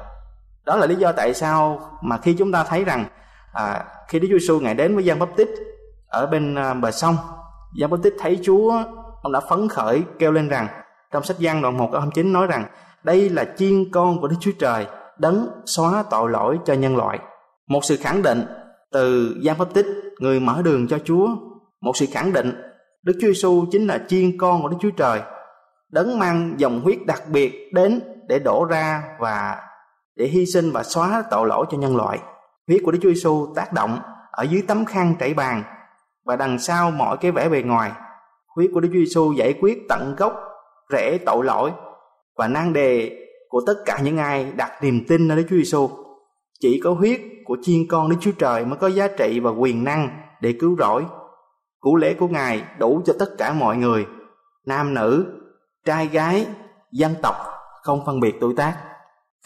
Đó 0.65 0.75
là 0.75 0.85
lý 0.85 0.95
do 0.95 1.11
tại 1.11 1.33
sao 1.33 1.79
mà 2.01 2.17
khi 2.17 2.33
chúng 2.33 2.51
ta 2.51 2.63
thấy 2.63 2.83
rằng 2.83 3.05
à, 3.53 3.85
khi 4.07 4.19
Đức 4.19 4.27
Chúa 4.31 4.39
Giêsu 4.39 4.59
ngài 4.59 4.73
đến 4.73 4.95
với 4.95 5.05
Giăng 5.05 5.19
Báp 5.19 5.29
Tít 5.35 5.47
ở 6.07 6.27
bên 6.27 6.55
à, 6.55 6.73
bờ 6.73 6.91
sông, 6.91 7.15
Giăng 7.79 7.89
Báp 7.89 7.99
Tít 8.03 8.13
thấy 8.19 8.39
Chúa, 8.43 8.83
ông 9.21 9.31
đã 9.31 9.39
phấn 9.49 9.69
khởi 9.69 10.03
kêu 10.19 10.31
lên 10.31 10.49
rằng 10.49 10.67
trong 11.11 11.23
sách 11.23 11.39
Giăng 11.39 11.61
đoạn 11.61 11.77
1 11.77 11.89
câu 11.91 12.01
29 12.01 12.33
nói 12.33 12.47
rằng 12.47 12.65
đây 13.03 13.29
là 13.29 13.45
chiên 13.57 13.91
con 13.91 14.21
của 14.21 14.27
Đức 14.27 14.35
Chúa 14.39 14.51
Trời 14.59 14.87
đấng 15.17 15.47
xóa 15.65 16.03
tội 16.09 16.29
lỗi 16.29 16.59
cho 16.65 16.73
nhân 16.73 16.97
loại. 16.97 17.19
Một 17.67 17.79
sự 17.83 17.97
khẳng 17.97 18.21
định 18.21 18.45
từ 18.91 19.35
Giăng 19.41 19.57
Pháp 19.57 19.73
Tích, 19.73 19.87
người 20.19 20.39
mở 20.39 20.61
đường 20.63 20.87
cho 20.87 20.99
Chúa, 21.05 21.27
một 21.81 21.97
sự 21.97 22.05
khẳng 22.11 22.33
định 22.33 22.61
Đức 23.03 23.13
Chúa 23.21 23.27
Giêsu 23.27 23.65
chính 23.71 23.87
là 23.87 23.99
chiên 24.07 24.37
con 24.37 24.61
của 24.61 24.67
Đức 24.67 24.77
Chúa 24.81 24.91
Trời, 24.97 25.21
đấng 25.91 26.19
mang 26.19 26.53
dòng 26.57 26.81
huyết 26.81 26.97
đặc 27.07 27.23
biệt 27.29 27.73
đến 27.73 28.01
để 28.27 28.39
đổ 28.39 28.65
ra 28.65 29.03
và 29.19 29.57
để 30.15 30.25
hy 30.25 30.45
sinh 30.45 30.71
và 30.71 30.83
xóa 30.83 31.23
tội 31.31 31.47
lỗi 31.47 31.65
cho 31.71 31.77
nhân 31.77 31.95
loại. 31.95 32.19
Huyết 32.67 32.81
của 32.85 32.91
Đức 32.91 32.99
Chúa 33.01 33.09
Giêsu 33.09 33.53
tác 33.55 33.73
động 33.73 33.99
ở 34.31 34.43
dưới 34.43 34.63
tấm 34.67 34.85
khăn 34.85 35.15
trải 35.19 35.33
bàn 35.33 35.63
và 36.25 36.35
đằng 36.35 36.59
sau 36.59 36.91
mọi 36.91 37.17
cái 37.17 37.31
vẻ 37.31 37.49
bề 37.49 37.61
ngoài. 37.61 37.91
Huyết 38.55 38.69
của 38.73 38.79
Đức 38.79 38.89
Chúa 38.93 38.99
Giêsu 38.99 39.33
giải 39.33 39.53
quyết 39.61 39.77
tận 39.89 40.15
gốc 40.17 40.33
rễ 40.89 41.17
tội 41.25 41.45
lỗi 41.45 41.71
và 42.37 42.47
nan 42.47 42.73
đề 42.73 43.11
của 43.49 43.61
tất 43.67 43.75
cả 43.85 43.99
những 44.03 44.17
ai 44.17 44.51
đặt 44.55 44.83
niềm 44.83 45.05
tin 45.07 45.27
nơi 45.27 45.37
Đức 45.37 45.43
Chúa 45.49 45.55
Giêsu. 45.55 45.89
Chỉ 46.59 46.81
có 46.83 46.93
huyết 46.93 47.21
của 47.45 47.57
chiên 47.61 47.87
con 47.89 48.09
Đức 48.09 48.15
Chúa 48.21 48.31
Trời 48.31 48.65
mới 48.65 48.77
có 48.79 48.87
giá 48.87 49.07
trị 49.07 49.39
và 49.39 49.51
quyền 49.51 49.83
năng 49.83 50.09
để 50.41 50.53
cứu 50.59 50.75
rỗi. 50.79 51.05
Củ 51.79 51.95
lễ 51.95 52.13
của 52.13 52.27
Ngài 52.27 52.63
đủ 52.79 53.01
cho 53.05 53.13
tất 53.19 53.29
cả 53.37 53.53
mọi 53.53 53.77
người, 53.77 54.05
nam 54.65 54.93
nữ, 54.93 55.25
trai 55.85 56.07
gái, 56.07 56.45
dân 56.91 57.15
tộc, 57.21 57.35
không 57.83 58.05
phân 58.05 58.19
biệt 58.19 58.35
tuổi 58.39 58.53
tác. 58.57 58.77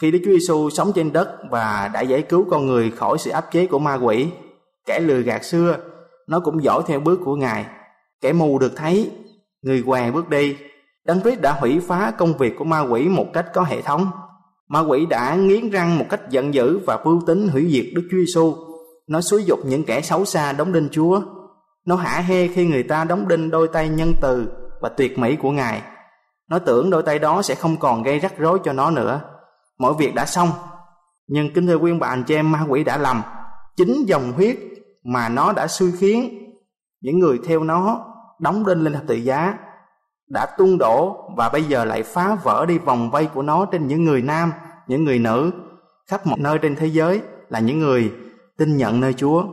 Khi 0.00 0.10
Đức 0.10 0.18
Chúa 0.24 0.30
Giêsu 0.30 0.70
sống 0.70 0.92
trên 0.94 1.12
đất 1.12 1.38
và 1.50 1.90
đã 1.94 2.00
giải 2.00 2.22
cứu 2.22 2.46
con 2.50 2.66
người 2.66 2.90
khỏi 2.90 3.18
sự 3.18 3.30
áp 3.30 3.44
chế 3.52 3.66
của 3.66 3.78
ma 3.78 3.94
quỷ, 3.94 4.28
kẻ 4.86 5.00
lừa 5.00 5.20
gạt 5.20 5.44
xưa, 5.44 5.76
nó 6.26 6.40
cũng 6.40 6.62
dõi 6.62 6.82
theo 6.86 7.00
bước 7.00 7.20
của 7.24 7.36
Ngài. 7.36 7.66
Kẻ 8.20 8.32
mù 8.32 8.58
được 8.58 8.72
thấy, 8.76 9.10
người 9.62 9.82
què 9.86 10.10
bước 10.10 10.28
đi. 10.28 10.56
Đấng 11.04 11.20
Christ 11.20 11.40
đã 11.40 11.52
hủy 11.52 11.80
phá 11.80 12.12
công 12.18 12.36
việc 12.36 12.54
của 12.58 12.64
ma 12.64 12.80
quỷ 12.80 13.08
một 13.08 13.26
cách 13.32 13.46
có 13.54 13.62
hệ 13.62 13.82
thống 13.82 14.10
Ma 14.68 14.80
quỷ 14.80 15.06
đã 15.06 15.34
nghiến 15.34 15.70
răng 15.70 15.98
một 15.98 16.06
cách 16.10 16.30
giận 16.30 16.54
dữ 16.54 16.78
và 16.86 16.98
mưu 17.04 17.20
tính 17.26 17.48
hủy 17.48 17.70
diệt 17.72 17.84
Đức 17.94 18.08
Chúa 18.10 18.16
Giêsu. 18.16 18.54
Nó 19.06 19.20
xúi 19.20 19.44
dục 19.44 19.58
những 19.64 19.84
kẻ 19.84 20.00
xấu 20.00 20.24
xa 20.24 20.52
đóng 20.52 20.72
đinh 20.72 20.88
Chúa. 20.92 21.20
Nó 21.86 21.96
hả 21.96 22.20
hê 22.20 22.48
khi 22.48 22.66
người 22.66 22.82
ta 22.82 23.04
đóng 23.04 23.28
đinh 23.28 23.50
đôi 23.50 23.68
tay 23.68 23.88
nhân 23.88 24.14
từ 24.20 24.48
và 24.80 24.88
tuyệt 24.88 25.18
mỹ 25.18 25.36
của 25.36 25.50
Ngài. 25.50 25.82
Nó 26.48 26.58
tưởng 26.58 26.90
đôi 26.90 27.02
tay 27.02 27.18
đó 27.18 27.42
sẽ 27.42 27.54
không 27.54 27.76
còn 27.76 28.02
gây 28.02 28.18
rắc 28.18 28.38
rối 28.38 28.58
cho 28.64 28.72
nó 28.72 28.90
nữa. 28.90 29.20
Mọi 29.78 29.94
việc 29.98 30.14
đã 30.14 30.26
xong. 30.26 30.50
Nhưng 31.26 31.52
kính 31.52 31.66
thưa 31.66 31.76
quý 31.76 31.92
ông 31.92 31.98
bà 31.98 32.08
anh 32.08 32.24
chị 32.24 32.34
em, 32.34 32.52
ma 32.52 32.66
quỷ 32.68 32.84
đã 32.84 32.96
lầm. 32.96 33.22
Chính 33.76 34.04
dòng 34.06 34.32
huyết 34.32 34.58
mà 35.04 35.28
nó 35.28 35.52
đã 35.52 35.66
xui 35.66 35.92
khiến 35.98 36.38
những 37.00 37.18
người 37.18 37.40
theo 37.46 37.64
nó 37.64 38.06
đóng 38.38 38.66
đinh 38.66 38.80
lên 38.80 38.92
thập 38.92 39.06
tự 39.06 39.14
giá 39.14 39.58
đã 40.34 40.46
tuôn 40.46 40.78
đổ 40.78 41.24
và 41.36 41.48
bây 41.48 41.64
giờ 41.64 41.84
lại 41.84 42.02
phá 42.02 42.36
vỡ 42.42 42.66
đi 42.68 42.78
vòng 42.78 43.10
vây 43.10 43.26
của 43.26 43.42
nó 43.42 43.64
trên 43.64 43.86
những 43.86 44.04
người 44.04 44.22
nam, 44.22 44.52
những 44.86 45.04
người 45.04 45.18
nữ 45.18 45.50
khắp 46.10 46.26
một 46.26 46.38
nơi 46.38 46.58
trên 46.58 46.76
thế 46.76 46.86
giới 46.86 47.20
là 47.48 47.58
những 47.58 47.78
người 47.78 48.12
tin 48.58 48.76
nhận 48.76 49.00
nơi 49.00 49.12
Chúa. 49.12 49.44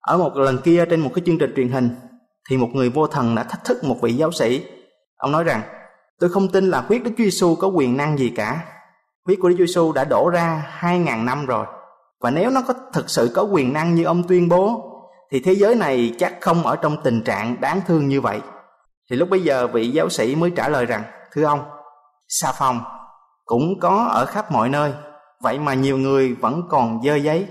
Ở 0.00 0.18
một 0.18 0.36
lần 0.36 0.58
kia 0.58 0.84
trên 0.90 1.00
một 1.00 1.10
cái 1.14 1.22
chương 1.26 1.38
trình 1.38 1.52
truyền 1.56 1.68
hình 1.68 1.90
thì 2.50 2.56
một 2.56 2.68
người 2.72 2.90
vô 2.90 3.06
thần 3.06 3.34
đã 3.34 3.42
thách 3.42 3.64
thức 3.64 3.84
một 3.84 3.96
vị 4.02 4.12
giáo 4.12 4.32
sĩ. 4.32 4.64
Ông 5.16 5.32
nói 5.32 5.44
rằng: 5.44 5.62
"Tôi 6.20 6.30
không 6.30 6.48
tin 6.48 6.70
là 6.70 6.80
huyết 6.80 7.02
Đức 7.02 7.10
Chúa 7.18 7.24
Giêsu 7.24 7.54
có 7.54 7.68
quyền 7.68 7.96
năng 7.96 8.18
gì 8.18 8.30
cả. 8.36 8.64
Huyết 9.26 9.38
của 9.42 9.48
Đức 9.48 9.54
Chúa 9.58 9.66
Giêsu 9.66 9.92
đã 9.92 10.04
đổ 10.04 10.28
ra 10.28 10.66
hai 10.68 10.98
ngàn 10.98 11.24
năm 11.24 11.46
rồi. 11.46 11.66
Và 12.20 12.30
nếu 12.30 12.50
nó 12.50 12.62
có 12.68 12.74
thực 12.92 13.10
sự 13.10 13.30
có 13.34 13.42
quyền 13.42 13.72
năng 13.72 13.94
như 13.94 14.04
ông 14.04 14.22
tuyên 14.28 14.48
bố 14.48 14.90
thì 15.30 15.40
thế 15.40 15.52
giới 15.52 15.74
này 15.74 16.14
chắc 16.18 16.34
không 16.40 16.66
ở 16.66 16.76
trong 16.76 16.96
tình 17.04 17.22
trạng 17.22 17.56
đáng 17.60 17.80
thương 17.86 18.08
như 18.08 18.20
vậy." 18.20 18.40
Thì 19.10 19.16
lúc 19.16 19.28
bây 19.30 19.42
giờ 19.42 19.66
vị 19.66 19.90
giáo 19.90 20.08
sĩ 20.08 20.34
mới 20.34 20.50
trả 20.56 20.68
lời 20.68 20.86
rằng 20.86 21.02
Thưa 21.32 21.44
ông, 21.44 21.60
xà 22.28 22.52
phòng 22.52 22.80
cũng 23.44 23.80
có 23.80 24.08
ở 24.10 24.26
khắp 24.26 24.52
mọi 24.52 24.68
nơi 24.68 24.92
Vậy 25.42 25.58
mà 25.58 25.74
nhiều 25.74 25.98
người 25.98 26.34
vẫn 26.34 26.62
còn 26.68 27.02
dơ 27.04 27.14
giấy. 27.14 27.46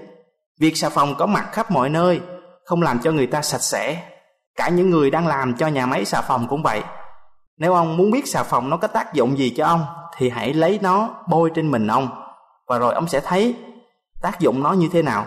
Việc 0.60 0.78
xà 0.78 0.90
phòng 0.90 1.16
có 1.18 1.26
mặt 1.26 1.50
khắp 1.52 1.72
mọi 1.72 1.90
nơi 1.90 2.22
Không 2.66 2.82
làm 2.82 3.00
cho 3.00 3.12
người 3.12 3.28
ta 3.28 3.42
sạch 3.42 3.62
sẽ. 3.62 4.10
Cả 4.56 4.70
những 4.70 4.90
người 4.90 5.12
đang 5.12 5.28
làm 5.28 5.56
cho 5.58 5.68
nhà 5.68 5.86
máy 5.86 6.06
xà 6.06 6.22
phòng 6.22 6.48
cũng 6.50 6.64
vậy. 6.64 6.84
Nếu 7.58 7.74
ông 7.74 7.98
muốn 7.98 8.12
biết 8.12 8.28
xà 8.28 8.44
phòng 8.44 8.70
nó 8.70 8.78
có 8.78 8.88
tác 8.88 9.14
dụng 9.14 9.38
gì 9.38 9.54
cho 9.58 9.66
ông 9.66 9.86
Thì 10.18 10.30
hãy 10.30 10.54
lấy 10.54 10.80
nó 10.82 11.10
bôi 11.30 11.52
trên 11.56 11.72
mình 11.72 11.88
ông 11.88 12.10
Và 12.68 12.78
rồi 12.78 12.94
ông 12.94 13.08
sẽ 13.08 13.20
thấy 13.20 13.56
tác 14.22 14.40
dụng 14.40 14.64
nó 14.64 14.74
như 14.74 14.90
thế 14.92 15.02
nào. 15.02 15.26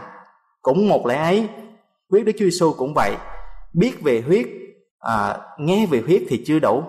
Cũng 0.62 0.88
một 0.88 1.06
lẽ 1.06 1.16
ấy 1.16 1.49
Huyết 2.11 2.26
Đức 2.26 2.33
Chúa 2.38 2.45
Giêsu 2.45 2.73
cũng 2.73 2.92
vậy 2.95 3.16
Biết 3.75 3.97
về 4.04 4.23
huyết 4.26 4.47
à, 5.06 5.38
nghe 5.58 5.86
về 5.86 6.02
huyết 6.06 6.22
thì 6.28 6.42
chưa 6.46 6.58
đủ 6.58 6.82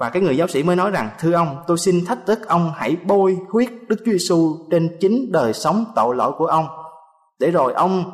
và 0.00 0.10
cái 0.10 0.22
người 0.22 0.36
giáo 0.36 0.48
sĩ 0.48 0.62
mới 0.62 0.76
nói 0.76 0.90
rằng 0.90 1.10
thưa 1.18 1.32
ông 1.32 1.56
tôi 1.66 1.78
xin 1.78 2.04
thách 2.04 2.26
thức 2.26 2.48
ông 2.48 2.72
hãy 2.76 2.96
bôi 3.06 3.38
huyết 3.50 3.68
đức 3.88 3.96
chúa 4.04 4.12
giêsu 4.12 4.56
trên 4.70 4.96
chính 5.00 5.32
đời 5.32 5.52
sống 5.52 5.84
tội 5.94 6.16
lỗi 6.16 6.32
của 6.38 6.46
ông 6.46 6.66
để 7.38 7.50
rồi 7.50 7.72
ông 7.72 8.04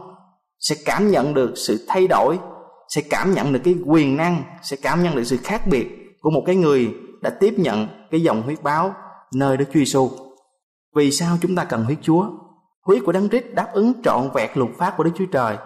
sẽ 0.59 0.77
cảm 0.85 1.11
nhận 1.11 1.35
được 1.35 1.53
sự 1.57 1.85
thay 1.89 2.07
đổi 2.07 2.39
sẽ 2.89 3.03
cảm 3.11 3.33
nhận 3.35 3.53
được 3.53 3.61
cái 3.65 3.75
quyền 3.87 4.17
năng 4.17 4.43
sẽ 4.63 4.77
cảm 4.83 5.03
nhận 5.03 5.17
được 5.17 5.25
sự 5.25 5.37
khác 5.37 5.63
biệt 5.67 5.87
của 6.21 6.31
một 6.31 6.43
cái 6.47 6.57
người 6.57 6.95
đã 7.23 7.31
tiếp 7.31 7.55
nhận 7.57 7.89
cái 8.11 8.23
dòng 8.23 8.43
huyết 8.43 8.63
báo 8.63 8.95
nơi 9.35 9.57
Đức 9.57 9.65
Chúa 9.65 9.79
Giêsu. 9.79 10.11
Vì 10.97 11.11
sao 11.11 11.37
chúng 11.41 11.57
ta 11.57 11.65
cần 11.65 11.85
huyết 11.85 11.99
Chúa? 12.03 12.27
Huyết 12.87 13.03
của 13.07 13.13
Đấng 13.13 13.29
Christ 13.29 13.45
đáp 13.55 13.69
ứng 13.73 13.93
trọn 14.05 14.31
vẹn 14.35 14.51
luật 14.55 14.71
pháp 14.79 14.95
của 14.97 15.05
Đức 15.05 15.11
Chúa 15.15 15.27
Trời, 15.33 15.57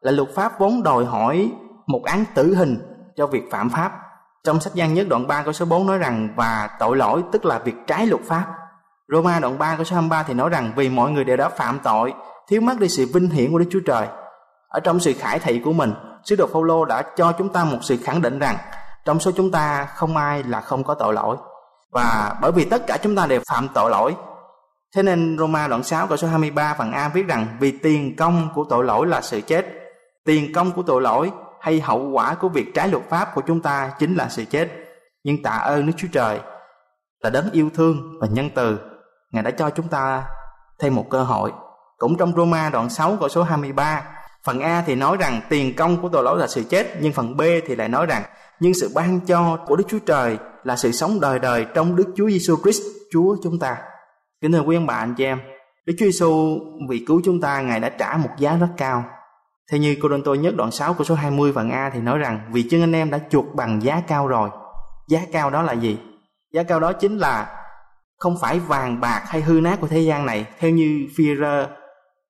là 0.00 0.12
luật 0.12 0.28
pháp 0.34 0.58
vốn 0.58 0.82
đòi 0.82 1.04
hỏi 1.04 1.52
một 1.86 2.02
án 2.04 2.24
tử 2.34 2.54
hình 2.54 2.78
cho 3.18 3.26
việc 3.26 3.50
phạm 3.50 3.70
pháp. 3.70 3.92
Trong 4.44 4.60
sách 4.60 4.74
gian 4.74 4.94
nhất 4.94 5.06
đoạn 5.08 5.26
3 5.26 5.42
câu 5.42 5.52
số 5.52 5.64
4 5.64 5.86
nói 5.86 5.98
rằng 5.98 6.28
và 6.36 6.70
tội 6.78 6.96
lỗi 6.96 7.22
tức 7.32 7.44
là 7.44 7.58
việc 7.58 7.74
trái 7.86 8.06
luật 8.06 8.22
pháp. 8.26 8.46
Roma 9.12 9.40
đoạn 9.40 9.58
3 9.58 9.76
câu 9.76 9.84
số 9.84 9.94
23 9.94 10.22
thì 10.22 10.34
nói 10.34 10.48
rằng 10.48 10.72
vì 10.76 10.88
mọi 10.88 11.10
người 11.10 11.24
đều 11.24 11.36
đã 11.36 11.48
phạm 11.48 11.78
tội, 11.82 12.14
thiếu 12.48 12.60
mất 12.60 12.80
đi 12.80 12.88
sự 12.88 13.06
vinh 13.14 13.30
hiển 13.30 13.52
của 13.52 13.58
Đức 13.58 13.66
Chúa 13.70 13.80
Trời. 13.86 14.06
Ở 14.68 14.80
trong 14.80 15.00
sự 15.00 15.12
khải 15.18 15.38
thị 15.38 15.60
của 15.64 15.72
mình, 15.72 15.92
sứ 16.24 16.36
đồ 16.36 16.46
Phaolô 16.46 16.84
đã 16.84 17.02
cho 17.16 17.32
chúng 17.32 17.48
ta 17.48 17.64
một 17.64 17.78
sự 17.82 17.96
khẳng 18.04 18.22
định 18.22 18.38
rằng 18.38 18.56
trong 19.04 19.20
số 19.20 19.30
chúng 19.36 19.50
ta 19.50 19.84
không 19.84 20.16
ai 20.16 20.42
là 20.42 20.60
không 20.60 20.84
có 20.84 20.94
tội 20.94 21.14
lỗi. 21.14 21.36
Và 21.92 22.36
bởi 22.40 22.52
vì 22.52 22.64
tất 22.64 22.86
cả 22.86 22.96
chúng 23.02 23.16
ta 23.16 23.26
đều 23.26 23.40
phạm 23.48 23.68
tội 23.74 23.90
lỗi. 23.90 24.16
Thế 24.94 25.02
nên 25.02 25.36
Roma 25.38 25.68
đoạn 25.68 25.82
6 25.82 26.06
câu 26.06 26.16
số 26.16 26.28
23 26.28 26.74
phần 26.78 26.92
A 26.92 27.08
viết 27.08 27.26
rằng 27.26 27.46
vì 27.60 27.70
tiền 27.70 28.16
công 28.16 28.48
của 28.54 28.64
tội 28.64 28.84
lỗi 28.84 29.06
là 29.06 29.20
sự 29.20 29.40
chết. 29.40 29.66
Tiền 30.24 30.52
công 30.52 30.72
của 30.72 30.82
tội 30.82 31.02
lỗi 31.02 31.30
hay 31.60 31.80
hậu 31.80 32.10
quả 32.10 32.34
của 32.34 32.48
việc 32.48 32.74
trái 32.74 32.88
luật 32.88 33.04
pháp 33.08 33.34
của 33.34 33.42
chúng 33.46 33.60
ta 33.60 33.92
chính 33.98 34.14
là 34.14 34.28
sự 34.28 34.44
chết. 34.44 34.68
Nhưng 35.24 35.42
tạ 35.42 35.50
ơn 35.50 35.86
Đức 35.86 35.92
Chúa 35.96 36.08
Trời 36.12 36.40
là 37.20 37.30
đấng 37.30 37.50
yêu 37.50 37.70
thương 37.74 38.18
và 38.20 38.26
nhân 38.26 38.50
từ. 38.54 38.78
Ngài 39.32 39.42
đã 39.42 39.50
cho 39.50 39.70
chúng 39.70 39.88
ta 39.88 40.24
thêm 40.78 40.94
một 40.94 41.06
cơ 41.10 41.22
hội. 41.22 41.52
Cũng 41.96 42.16
trong 42.16 42.32
Roma 42.36 42.70
đoạn 42.70 42.90
6 42.90 43.16
câu 43.20 43.28
số 43.28 43.42
23, 43.42 44.02
phần 44.44 44.60
A 44.60 44.82
thì 44.86 44.94
nói 44.94 45.16
rằng 45.16 45.40
tiền 45.48 45.76
công 45.76 46.02
của 46.02 46.08
tội 46.08 46.22
lỗi 46.22 46.38
là 46.38 46.46
sự 46.46 46.64
chết, 46.70 46.86
nhưng 47.00 47.12
phần 47.12 47.36
B 47.36 47.42
thì 47.66 47.76
lại 47.76 47.88
nói 47.88 48.06
rằng 48.06 48.22
nhưng 48.60 48.74
sự 48.74 48.90
ban 48.94 49.20
cho 49.20 49.58
của 49.66 49.76
Đức 49.76 49.84
Chúa 49.88 49.98
Trời 50.06 50.38
là 50.64 50.76
sự 50.76 50.92
sống 50.92 51.20
đời 51.20 51.38
đời 51.38 51.66
trong 51.74 51.96
Đức 51.96 52.04
Chúa 52.16 52.28
Giêsu 52.28 52.56
Christ, 52.62 52.82
Chúa 53.12 53.36
chúng 53.42 53.58
ta. 53.58 53.76
Kính 54.40 54.52
thưa 54.52 54.60
quý 54.60 54.76
ông 54.76 54.86
bà 54.86 54.94
anh 54.94 55.14
chị 55.14 55.24
em, 55.24 55.40
Đức 55.86 55.94
Chúa 55.98 56.04
Giêsu 56.04 56.58
vì 56.88 57.04
cứu 57.06 57.20
chúng 57.24 57.40
ta 57.40 57.60
Ngài 57.62 57.80
đã 57.80 57.88
trả 57.88 58.16
một 58.16 58.30
giá 58.38 58.56
rất 58.56 58.68
cao. 58.76 59.04
Theo 59.70 59.80
như 59.80 59.96
Cô 60.02 60.08
Tôi 60.24 60.38
nhất 60.38 60.54
đoạn 60.56 60.70
6 60.70 60.94
của 60.94 61.04
số 61.04 61.14
20 61.14 61.52
phần 61.54 61.70
A 61.70 61.90
thì 61.94 62.00
nói 62.00 62.18
rằng 62.18 62.40
vì 62.52 62.62
chân 62.62 62.80
anh 62.80 62.92
em 62.92 63.10
đã 63.10 63.18
chuộc 63.30 63.54
bằng 63.54 63.82
giá 63.82 64.00
cao 64.00 64.26
rồi. 64.26 64.50
Giá 65.08 65.20
cao 65.32 65.50
đó 65.50 65.62
là 65.62 65.72
gì? 65.72 65.98
Giá 66.52 66.62
cao 66.62 66.80
đó 66.80 66.92
chính 66.92 67.18
là 67.18 67.64
không 68.18 68.36
phải 68.40 68.58
vàng 68.58 69.00
bạc 69.00 69.22
hay 69.26 69.40
hư 69.40 69.60
nát 69.60 69.80
của 69.80 69.86
thế 69.86 70.00
gian 70.00 70.26
này. 70.26 70.46
Theo 70.58 70.70
như 70.70 71.06
Phi-rơ 71.16 71.66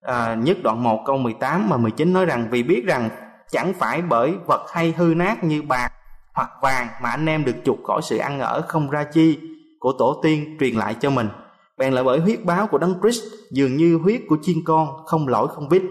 à, 0.01 0.35
nhất 0.35 0.59
đoạn 0.63 0.83
1 0.83 1.03
câu 1.07 1.17
18 1.17 1.69
mà 1.69 1.77
19 1.77 2.13
nói 2.13 2.27
rằng 2.27 2.49
vì 2.51 2.63
biết 2.63 2.85
rằng 2.85 3.11
chẳng 3.51 3.73
phải 3.75 4.03
bởi 4.03 4.35
vật 4.47 4.67
hay 4.73 4.95
hư 4.97 5.15
nát 5.17 5.45
như 5.45 5.63
bạc 5.63 5.93
hoặc 6.35 6.51
vàng 6.63 6.89
mà 7.03 7.11
anh 7.11 7.27
em 7.27 7.45
được 7.45 7.57
chuộc 7.65 7.79
khỏi 7.85 8.01
sự 8.03 8.17
ăn 8.17 8.41
ở 8.41 8.63
không 8.69 8.91
ra 8.91 9.05
chi 9.05 9.39
của 9.79 9.93
tổ 9.99 10.21
tiên 10.23 10.57
truyền 10.61 10.75
lại 10.75 10.97
cho 11.01 11.11
mình 11.11 11.29
bèn 11.79 11.93
là 11.93 12.03
bởi 12.03 12.21
huyết 12.21 12.45
báo 12.45 12.67
của 12.67 12.79
đấng 12.79 13.01
Christ 13.01 13.23
dường 13.51 13.77
như 13.77 13.99
huyết 14.03 14.21
của 14.29 14.37
chiên 14.43 14.57
con 14.65 14.89
không 15.07 15.29
lỗi 15.29 15.49
không 15.49 15.69
vít 15.69 15.83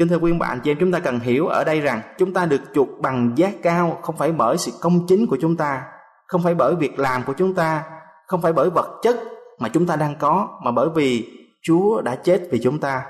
kính 0.00 0.08
thưa 0.08 0.18
quý 0.18 0.32
bạn 0.32 0.60
chị 0.64 0.70
em 0.70 0.76
chúng 0.80 0.92
ta 0.92 0.98
cần 0.98 1.20
hiểu 1.20 1.46
ở 1.46 1.64
đây 1.64 1.80
rằng 1.80 2.00
chúng 2.18 2.32
ta 2.32 2.46
được 2.46 2.60
chuộc 2.74 2.88
bằng 3.00 3.32
giá 3.36 3.52
cao 3.62 3.98
không 4.02 4.16
phải 4.16 4.32
bởi 4.32 4.58
sự 4.58 4.72
công 4.80 5.06
chính 5.06 5.26
của 5.26 5.36
chúng 5.40 5.56
ta 5.56 5.82
không 6.26 6.42
phải 6.42 6.54
bởi 6.54 6.74
việc 6.74 6.98
làm 6.98 7.22
của 7.22 7.32
chúng 7.32 7.54
ta 7.54 7.82
không 8.26 8.42
phải 8.42 8.52
bởi 8.52 8.70
vật 8.70 9.00
chất 9.02 9.16
mà 9.58 9.68
chúng 9.68 9.86
ta 9.86 9.96
đang 9.96 10.14
có 10.18 10.48
mà 10.64 10.70
bởi 10.70 10.88
vì 10.94 11.28
Chúa 11.62 12.00
đã 12.00 12.16
chết 12.16 12.42
vì 12.50 12.60
chúng 12.62 12.78
ta. 12.78 13.02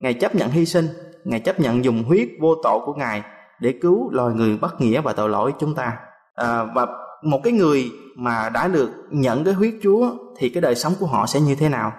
Ngài 0.00 0.14
chấp 0.14 0.34
nhận 0.34 0.50
hy 0.50 0.66
sinh 0.66 0.88
Ngài 1.24 1.40
chấp 1.40 1.60
nhận 1.60 1.84
dùng 1.84 2.04
huyết 2.04 2.28
vô 2.40 2.54
tội 2.62 2.80
của 2.86 2.94
Ngài 2.94 3.22
để 3.60 3.74
cứu 3.82 4.10
loài 4.10 4.34
người 4.34 4.56
bất 4.56 4.80
nghĩa 4.80 5.00
và 5.00 5.12
tội 5.12 5.28
lỗi 5.28 5.52
chúng 5.58 5.74
ta. 5.74 5.96
À, 6.34 6.64
và 6.74 6.86
một 7.22 7.40
cái 7.44 7.52
người 7.52 7.90
mà 8.16 8.48
đã 8.48 8.68
được 8.68 8.90
nhận 9.10 9.44
cái 9.44 9.54
huyết 9.54 9.74
Chúa 9.82 10.10
thì 10.36 10.48
cái 10.48 10.60
đời 10.60 10.74
sống 10.74 10.92
của 11.00 11.06
họ 11.06 11.26
sẽ 11.26 11.40
như 11.40 11.54
thế 11.54 11.68
nào? 11.68 11.92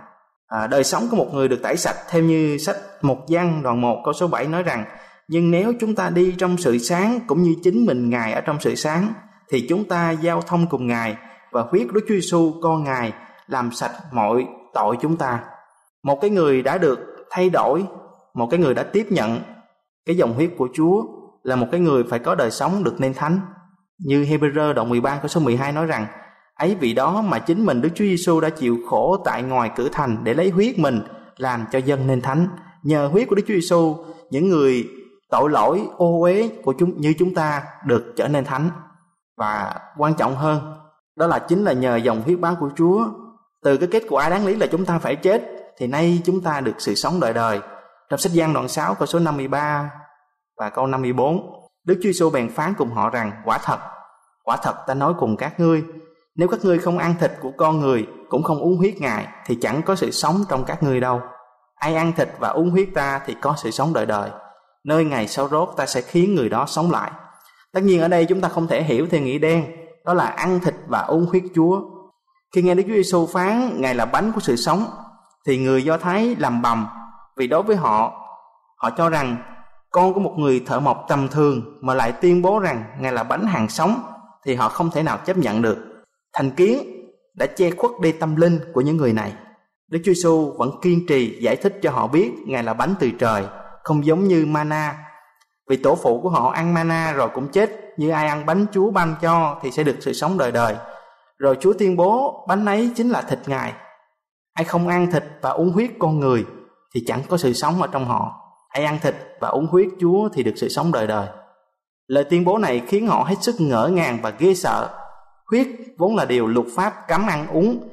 À, 0.48 0.68
đời 0.68 0.84
sống 0.84 1.08
của 1.12 1.18
một 1.18 1.34
người 1.34 1.48
được 1.48 1.60
tẩy 1.64 1.78
sạch 1.78 1.96
theo 2.10 2.22
như 2.22 2.58
sách 2.58 2.78
một 3.02 3.28
gian 3.28 3.64
đoạn 3.64 3.82
1 3.82 4.02
câu 4.06 4.14
số 4.14 4.28
7 4.28 4.48
nói 4.48 4.64
rằng 4.64 4.86
nhưng 5.28 5.52
nếu 5.52 5.74
chúng 5.80 5.96
ta 5.96 6.10
đi 6.10 6.36
trong 6.38 6.58
sự 6.58 6.78
sáng 6.78 7.20
cũng 7.28 7.44
như 7.44 7.56
chính 7.64 7.86
mình 7.86 8.10
Ngài 8.10 8.34
ở 8.34 8.42
trong 8.42 8.58
sự 8.60 8.76
sáng 8.76 9.14
thì 9.50 9.66
chúng 9.70 9.84
ta 9.84 10.12
giao 10.12 10.42
thông 10.42 10.68
cùng 10.68 10.88
Ngài 10.88 11.18
và 11.52 11.62
huyết 11.62 11.88
Đức 11.94 12.02
Chúa 12.08 12.16
Giêsu 12.16 12.54
con 12.62 12.84
Ngài 12.84 13.14
làm 13.48 13.72
sạch 13.72 13.92
mọi 14.12 14.46
tội 14.74 14.98
chúng 15.02 15.18
ta. 15.18 15.44
Một 16.04 16.22
cái 16.22 16.30
người 16.30 16.62
đã 16.62 16.78
được 16.78 17.00
thay 17.30 17.50
đổi, 17.50 17.86
một 18.34 18.48
cái 18.52 18.60
người 18.60 18.74
đã 18.74 18.84
tiếp 18.84 19.08
nhận 19.10 19.40
cái 20.06 20.18
dòng 20.18 20.34
huyết 20.34 20.52
của 20.58 20.68
Chúa 20.74 21.04
là 21.44 21.56
một 21.56 21.68
cái 21.72 21.80
người 21.80 22.04
phải 22.10 22.20
có 22.20 22.36
đời 22.36 22.52
sống 22.52 22.84
được 22.84 22.96
nên 23.02 23.14
thánh. 23.14 23.40
Như 24.00 24.24
Hebrew 24.24 24.74
đoạn 24.74 24.90
13 24.90 25.18
câu 25.18 25.28
số 25.28 25.42
12 25.42 25.72
nói 25.72 25.86
rằng 25.86 26.06
ấy 26.56 26.76
vì 26.76 26.94
đó 26.94 27.22
mà 27.22 27.40
chính 27.40 27.66
mình 27.66 27.82
Đức 27.82 27.90
Chúa 27.96 28.06
Giêsu 28.06 28.40
đã 28.40 28.50
chịu 28.50 28.78
khổ 28.90 29.18
tại 29.26 29.44
ngoài 29.44 29.72
cửa 29.76 29.90
thành 29.92 30.18
để 30.24 30.34
lấy 30.34 30.50
huyết 30.50 30.80
mình 30.80 31.02
làm 31.38 31.66
cho 31.72 31.80
dân 31.80 32.08
nên 32.08 32.22
thánh. 32.22 32.48
Nhờ 32.84 33.08
huyết 33.08 33.28
của 33.30 33.36
Đức 33.36 33.44
Chúa 33.48 33.54
Giêsu, 33.54 33.96
những 34.30 34.50
người 34.50 34.90
tội 35.30 35.50
lỗi 35.50 35.88
ô 35.98 36.22
uế 36.22 36.50
của 36.64 36.74
chúng 36.74 37.02
như 37.02 37.14
chúng 37.20 37.34
ta 37.34 37.64
được 37.86 38.14
trở 38.16 38.28
nên 38.28 38.46
thánh. 38.46 38.70
Và 39.38 39.74
quan 39.98 40.14
trọng 40.14 40.36
hơn, 40.36 40.78
đó 41.16 41.28
là 41.28 41.40
chính 41.40 41.64
là 41.64 41.74
nhờ 41.74 41.96
dòng 41.96 42.22
huyết 42.22 42.40
báo 42.40 42.56
của 42.60 42.70
Chúa. 42.76 43.06
Từ 43.64 43.78
cái 43.78 43.90
kết 43.92 44.04
quả 44.10 44.30
đáng 44.30 44.46
lý 44.46 44.56
là 44.56 44.68
chúng 44.68 44.86
ta 44.86 45.00
phải 45.00 45.16
chết, 45.16 45.44
thì 45.78 45.88
nay 45.88 46.22
chúng 46.26 46.42
ta 46.42 46.62
được 46.62 46.76
sự 46.78 46.96
sống 46.96 47.20
đời 47.20 47.34
đời. 47.34 47.60
Trong 48.10 48.20
sách 48.20 48.32
Giăng 48.32 48.54
đoạn 48.54 48.68
6 48.68 48.96
câu 48.96 49.06
số 49.06 49.20
53 49.20 49.90
và 50.58 50.70
câu 50.70 50.88
54, 50.88 51.66
Đức 51.86 51.96
Chúa 51.96 52.10
Giêsu 52.10 52.30
bèn 52.30 52.50
phán 52.50 52.74
cùng 52.78 52.90
họ 52.90 53.10
rằng 53.10 53.32
quả 53.46 53.58
thật, 53.64 53.80
quả 54.44 54.58
thật 54.64 54.76
ta 54.88 54.94
nói 54.94 55.14
cùng 55.20 55.38
các 55.38 55.60
ngươi, 55.60 55.84
nếu 56.36 56.48
các 56.48 56.66
ngươi 56.66 56.80
không 56.80 56.98
ăn 56.98 57.16
thịt 57.20 57.32
của 57.42 57.52
con 57.58 57.80
người 57.80 58.08
cũng 58.30 58.44
không 58.44 58.60
uống 58.60 58.78
huyết 58.78 59.02
ngài 59.02 59.28
thì 59.46 59.58
chẳng 59.62 59.82
có 59.82 59.96
sự 59.96 60.12
sống 60.12 60.44
trong 60.50 60.64
các 60.64 60.84
ngươi 60.84 61.00
đâu. 61.00 61.22
Ai 61.76 61.96
ăn 61.96 62.12
thịt 62.18 62.30
và 62.40 62.50
uống 62.50 62.70
huyết 62.70 62.90
ta 62.94 63.22
thì 63.26 63.36
có 63.42 63.54
sự 63.58 63.72
sống 63.72 63.94
đời 63.94 64.06
đời. 64.06 64.30
Nơi 64.84 65.06
ngày 65.06 65.28
sau 65.28 65.48
rốt 65.48 65.70
ta 65.78 65.86
sẽ 65.86 66.02
khiến 66.02 66.36
người 66.36 66.50
đó 66.50 66.66
sống 66.68 66.92
lại. 66.92 67.12
Tất 67.74 67.84
nhiên 67.84 68.02
ở 68.02 68.08
đây 68.08 68.26
chúng 68.26 68.42
ta 68.42 68.50
không 68.50 68.68
thể 68.68 68.84
hiểu 68.84 69.08
theo 69.12 69.22
nghĩa 69.22 69.38
đen, 69.38 69.66
đó 70.06 70.14
là 70.14 70.26
ăn 70.26 70.60
thịt 70.60 70.76
và 70.88 71.00
uống 71.00 71.26
huyết 71.26 71.44
Chúa. 71.56 71.82
Khi 72.56 72.62
nghe 72.62 72.76
Đức 72.76 72.84
Chúa 72.88 72.94
Giêsu 72.94 73.26
phán 73.26 73.82
Ngài 73.82 73.96
là 73.96 74.06
bánh 74.06 74.32
của 74.32 74.40
sự 74.40 74.56
sống, 74.56 74.86
thì 75.48 75.58
người 75.58 75.84
Do 75.84 75.98
Thái 75.98 76.36
làm 76.40 76.62
bầm 76.62 76.88
vì 77.38 77.48
đối 77.48 77.64
với 77.64 77.76
họ, 77.76 78.14
họ 78.78 78.90
cho 78.90 79.10
rằng 79.10 79.38
con 79.92 80.14
của 80.14 80.20
một 80.20 80.34
người 80.38 80.64
thợ 80.66 80.80
mộc 80.80 81.06
tầm 81.08 81.28
thường 81.28 81.80
mà 81.82 81.94
lại 81.94 82.12
tuyên 82.12 82.42
bố 82.42 82.60
rằng 82.60 82.84
Ngài 83.00 83.12
là 83.12 83.24
bánh 83.24 83.46
hàng 83.46 83.70
sống 83.70 84.04
thì 84.46 84.56
họ 84.56 84.70
không 84.70 84.92
thể 84.92 85.04
nào 85.04 85.18
chấp 85.26 85.38
nhận 85.38 85.62
được. 85.62 85.95
Thành 86.36 86.52
kiến 86.52 86.80
đã 87.34 87.46
che 87.46 87.72
khuất 87.72 87.92
đi 88.02 88.12
tâm 88.12 88.36
linh 88.36 88.60
của 88.74 88.82
những 88.82 88.98
người 88.98 89.14
này. 89.14 89.34
Đức 89.92 90.00
Chúa 90.06 90.14
Giêsu 90.14 90.54
vẫn 90.58 90.72
kiên 90.82 91.06
trì 91.08 91.40
giải 91.42 91.56
thích 91.56 91.80
cho 91.82 91.92
họ 91.92 92.08
biết 92.08 92.32
Ngài 92.46 92.64
là 92.64 92.74
bánh 92.74 92.96
từ 93.00 93.12
trời, 93.20 93.44
không 93.84 94.06
giống 94.06 94.24
như 94.24 94.46
mana. 94.46 94.96
Vì 95.70 95.78
tổ 95.78 95.96
phụ 95.96 96.22
của 96.22 96.30
họ 96.30 96.50
ăn 96.50 96.74
mana 96.74 97.14
rồi 97.14 97.30
cũng 97.34 97.48
chết, 97.48 97.70
như 97.98 98.10
ai 98.10 98.28
ăn 98.28 98.46
bánh 98.46 98.66
Chúa 98.72 98.92
ban 98.92 99.16
cho 99.22 99.60
thì 99.62 99.72
sẽ 99.72 99.84
được 99.84 99.96
sự 100.00 100.14
sống 100.14 100.38
đời 100.38 100.52
đời. 100.52 100.76
Rồi 101.38 101.58
Chúa 101.60 101.74
tuyên 101.74 101.96
bố 101.96 102.46
bánh 102.48 102.66
ấy 102.66 102.92
chính 102.96 103.10
là 103.10 103.22
thịt 103.22 103.40
Ngài. 103.46 103.74
Ai 104.54 104.66
không 104.66 104.88
ăn 104.88 105.12
thịt 105.12 105.24
và 105.42 105.50
uống 105.50 105.72
huyết 105.72 105.92
con 106.00 106.20
người 106.20 106.46
thì 106.94 107.04
chẳng 107.08 107.22
có 107.30 107.38
sự 107.38 107.54
sống 107.54 107.82
ở 107.82 107.88
trong 107.92 108.06
họ. 108.06 108.36
Ai 108.70 108.86
ăn 108.86 109.00
thịt 109.02 109.16
và 109.40 109.48
uống 109.48 109.68
huyết 109.68 109.88
Chúa 110.00 110.30
thì 110.34 110.44
được 110.44 110.54
sự 110.56 110.70
sống 110.70 110.92
đời 110.92 111.08
đời. 111.08 111.28
Lời 112.08 112.24
tuyên 112.24 112.46
bố 112.46 112.58
này 112.58 112.82
khiến 112.88 113.08
họ 113.08 113.24
hết 113.24 113.36
sức 113.42 113.56
ngỡ 113.60 113.88
ngàng 113.94 114.20
và 114.22 114.30
ghê 114.30 114.54
sợ. 114.54 115.05
Huyết 115.52 115.68
vốn 115.98 116.16
là 116.16 116.26
điều 116.26 116.48
luật 116.48 116.68
pháp 116.76 116.94
cấm 117.08 117.28
ăn 117.28 117.48
uống, 117.48 117.90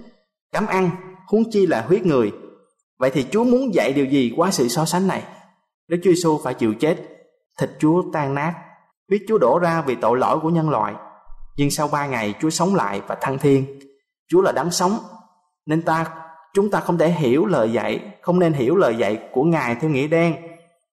cấm 0.52 0.66
ăn, 0.66 0.90
huống 1.26 1.42
chi 1.50 1.66
là 1.66 1.84
huyết 1.88 2.06
người. 2.06 2.32
Vậy 2.98 3.10
thì 3.10 3.26
Chúa 3.30 3.44
muốn 3.44 3.74
dạy 3.74 3.92
điều 3.92 4.04
gì 4.04 4.32
qua 4.36 4.50
sự 4.50 4.68
so 4.68 4.84
sánh 4.84 5.06
này? 5.06 5.22
Đức 5.88 5.96
Chúa 6.04 6.10
Giêsu 6.10 6.40
phải 6.44 6.54
chịu 6.54 6.74
chết, 6.74 6.96
thịt 7.60 7.70
Chúa 7.78 8.02
tan 8.12 8.34
nát, 8.34 8.54
huyết 9.08 9.22
Chúa 9.28 9.38
đổ 9.38 9.58
ra 9.58 9.82
vì 9.86 9.94
tội 9.94 10.18
lỗi 10.18 10.38
của 10.42 10.50
nhân 10.50 10.70
loại. 10.70 10.94
Nhưng 11.56 11.70
sau 11.70 11.88
ba 11.88 12.06
ngày 12.06 12.34
Chúa 12.40 12.50
sống 12.50 12.74
lại 12.74 13.00
và 13.06 13.14
thăng 13.20 13.38
thiên. 13.38 13.80
Chúa 14.28 14.40
là 14.40 14.52
đáng 14.52 14.70
sống, 14.70 14.98
nên 15.66 15.82
ta 15.82 16.06
chúng 16.54 16.70
ta 16.70 16.80
không 16.80 16.98
thể 16.98 17.10
hiểu 17.10 17.46
lời 17.46 17.72
dạy, 17.72 18.00
không 18.22 18.38
nên 18.38 18.52
hiểu 18.52 18.76
lời 18.76 18.96
dạy 18.96 19.18
của 19.32 19.42
Ngài 19.42 19.74
theo 19.74 19.90
nghĩa 19.90 20.06
đen, 20.06 20.36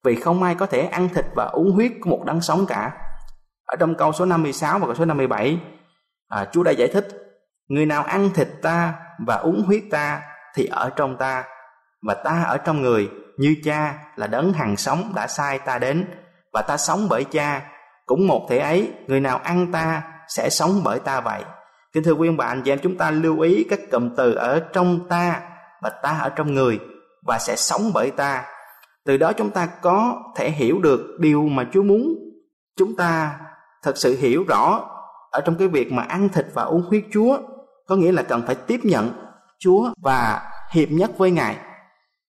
vì 0.04 0.16
không 0.16 0.44
ai 0.44 0.56
có 0.56 0.66
thể 0.66 0.82
ăn 0.82 1.10
thịt 1.10 1.26
và 1.36 1.46
uống 1.46 1.72
huyết 1.72 1.92
của 2.02 2.10
một 2.10 2.24
đấng 2.26 2.42
sống 2.42 2.66
cả. 2.66 2.92
Ở 3.66 3.76
trong 3.80 3.96
câu 3.96 4.12
số 4.12 4.26
56 4.26 4.80
và 4.80 4.86
câu 4.86 4.96
số 4.96 5.06
57, 5.06 5.60
à, 6.30 6.46
Chúa 6.52 6.64
đã 6.64 6.72
giải 6.72 6.88
thích, 6.88 7.08
người 7.68 7.86
nào 7.86 8.04
ăn 8.04 8.30
thịt 8.34 8.48
ta 8.62 8.94
và 9.28 9.36
uống 9.36 9.64
huyết 9.64 9.84
ta 9.92 10.22
thì 10.56 10.66
ở 10.66 10.90
trong 10.96 11.18
ta, 11.18 11.44
và 12.08 12.14
ta 12.14 12.44
ở 12.44 12.58
trong 12.58 12.82
người, 12.82 13.10
như 13.38 13.56
cha 13.64 13.94
là 14.16 14.28
đấng 14.28 14.54
hằng 14.54 14.78
sống 14.78 15.12
đã 15.16 15.28
sai 15.28 15.60
ta 15.60 15.80
đến, 15.80 16.06
và 16.54 16.62
ta 16.62 16.78
sống 16.78 17.08
bởi 17.10 17.24
cha, 17.24 17.62
cũng 18.06 18.28
một 18.28 18.48
thể 18.50 18.58
ấy, 18.58 18.92
người 19.08 19.20
nào 19.20 19.38
ăn 19.44 19.72
ta 19.72 20.04
sẽ 20.28 20.50
sống 20.50 20.82
bởi 20.84 21.00
ta 21.00 21.22
vậy. 21.22 21.44
Kính 21.94 22.04
thưa 22.04 22.14
quý 22.14 22.30
ông 22.30 22.38
bà 22.38 22.46
anh 22.46 22.62
chị 22.66 22.72
em, 22.72 22.80
chúng 22.84 22.98
ta 22.98 23.12
lưu 23.12 23.40
ý 23.40 23.66
các 23.70 23.80
cụm 23.92 24.16
từ 24.18 24.34
ở 24.34 24.60
trong 24.74 25.08
ta 25.10 25.42
và 25.82 25.90
ta 26.04 26.18
ở 26.22 26.30
trong 26.30 26.54
người 26.54 26.80
và 27.28 27.40
sẽ 27.40 27.56
sống 27.56 27.92
bởi 27.94 28.12
ta. 28.12 28.46
Từ 29.06 29.18
đó 29.18 29.34
chúng 29.34 29.50
ta 29.50 29.68
có 29.82 30.24
thể 30.36 30.50
hiểu 30.50 30.80
được 30.80 31.18
điều 31.20 31.44
mà 31.44 31.66
Chúa 31.74 31.84
muốn 31.84 32.16
chúng 32.78 32.96
ta 32.96 33.40
thật 33.84 33.98
sự 33.98 34.18
hiểu 34.20 34.44
rõ 34.48 34.90
ở 35.32 35.42
trong 35.42 35.56
cái 35.56 35.68
việc 35.68 35.92
mà 35.92 36.04
ăn 36.04 36.30
thịt 36.30 36.46
và 36.54 36.64
uống 36.64 36.82
huyết 36.82 37.04
Chúa 37.14 37.38
có 37.88 37.96
nghĩa 37.96 38.12
là 38.12 38.24
cần 38.24 38.42
phải 38.46 38.56
tiếp 38.56 38.80
nhận 38.84 39.12
Chúa 39.60 39.90
và 40.04 40.42
hiệp 40.72 40.92
nhất 40.92 41.18
với 41.18 41.32
Ngài. 41.32 41.58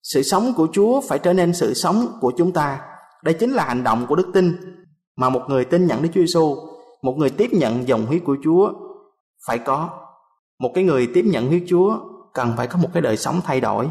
Sự 0.03 0.23
sống 0.23 0.53
của 0.57 0.69
Chúa 0.73 1.01
phải 1.09 1.19
trở 1.19 1.33
nên 1.33 1.55
sự 1.55 1.75
sống 1.75 2.07
của 2.21 2.33
chúng 2.37 2.53
ta. 2.53 2.81
Đây 3.23 3.35
chính 3.35 3.51
là 3.51 3.65
hành 3.65 3.85
động 3.85 4.07
của 4.09 4.17
đức 4.17 4.31
tin 4.35 4.57
mà 5.17 5.29
một 5.29 5.43
người 5.49 5.65
tin 5.65 5.87
nhận 5.87 6.03
Đức 6.03 6.09
Chúa 6.15 6.21
Giêsu, 6.21 6.57
một 7.03 7.15
người 7.19 7.31
tiếp 7.31 7.51
nhận 7.53 7.89
dòng 7.89 8.07
huyết 8.07 8.23
của 8.25 8.37
Chúa 8.45 8.73
phải 9.47 9.59
có. 9.59 9.91
Một 10.59 10.71
cái 10.75 10.85
người 10.85 11.09
tiếp 11.15 11.25
nhận 11.27 11.47
huyết 11.49 11.63
Chúa 11.69 11.99
cần 12.35 12.55
phải 12.57 12.67
có 12.67 12.79
một 12.79 12.89
cái 12.93 13.01
đời 13.01 13.17
sống 13.17 13.41
thay 13.45 13.61
đổi. 13.61 13.89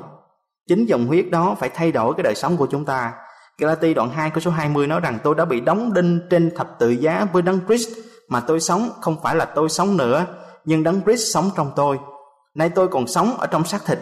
Chính 0.67 0.85
dòng 0.85 1.07
huyết 1.07 1.25
đó 1.31 1.55
phải 1.59 1.69
thay 1.69 1.91
đổi 1.91 2.13
cái 2.13 2.23
đời 2.23 2.35
sống 2.35 2.57
của 2.57 2.67
chúng 2.67 2.85
ta. 2.85 3.13
Galati 3.57 3.93
đoạn 3.93 4.09
2 4.09 4.29
câu 4.29 4.39
số 4.39 4.51
20 4.51 4.87
nói 4.87 4.99
rằng 4.99 5.17
tôi 5.23 5.35
đã 5.35 5.45
bị 5.45 5.59
đóng 5.59 5.93
đinh 5.93 6.19
trên 6.29 6.51
thập 6.55 6.79
tự 6.79 6.89
giá 6.89 7.27
với 7.33 7.41
đấng 7.41 7.59
Christ 7.67 7.89
mà 8.29 8.39
tôi 8.39 8.59
sống 8.59 8.89
không 9.01 9.15
phải 9.23 9.35
là 9.35 9.45
tôi 9.45 9.69
sống 9.69 9.97
nữa 9.97 10.25
nhưng 10.65 10.83
đấng 10.83 11.01
Christ 11.01 11.33
sống 11.33 11.49
trong 11.55 11.71
tôi. 11.75 11.99
Nay 12.55 12.69
tôi 12.69 12.87
còn 12.87 13.07
sống 13.07 13.37
ở 13.37 13.47
trong 13.47 13.63
xác 13.63 13.85
thịt. 13.85 13.99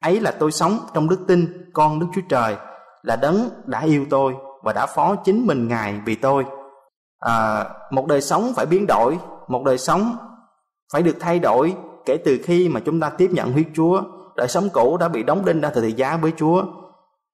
Ấy 0.00 0.20
là 0.20 0.30
tôi 0.30 0.52
sống 0.52 0.78
trong 0.94 1.08
đức 1.08 1.18
tin 1.28 1.70
con 1.72 2.00
Đức 2.00 2.06
Chúa 2.14 2.20
Trời 2.28 2.56
là 3.02 3.16
đấng 3.16 3.48
đã 3.64 3.80
yêu 3.80 4.06
tôi 4.10 4.34
và 4.62 4.72
đã 4.72 4.86
phó 4.86 5.14
chính 5.14 5.46
mình 5.46 5.68
Ngài 5.68 6.00
vì 6.06 6.14
tôi. 6.14 6.44
À, 7.18 7.64
một 7.90 8.06
đời 8.06 8.20
sống 8.20 8.52
phải 8.56 8.66
biến 8.66 8.86
đổi, 8.86 9.18
một 9.48 9.64
đời 9.64 9.78
sống 9.78 10.16
phải 10.92 11.02
được 11.02 11.16
thay 11.20 11.38
đổi 11.38 11.74
kể 12.06 12.16
từ 12.24 12.38
khi 12.44 12.68
mà 12.68 12.80
chúng 12.80 13.00
ta 13.00 13.10
tiếp 13.10 13.30
nhận 13.32 13.52
huyết 13.52 13.66
Chúa. 13.74 14.02
Đời 14.36 14.48
sống 14.48 14.68
cũ 14.72 14.96
đã 14.96 15.08
bị 15.08 15.22
đóng 15.22 15.44
đinh 15.44 15.60
ra 15.60 15.70
từ 15.70 15.80
thời 15.80 15.92
giá 15.92 16.16
với 16.16 16.32
Chúa. 16.36 16.64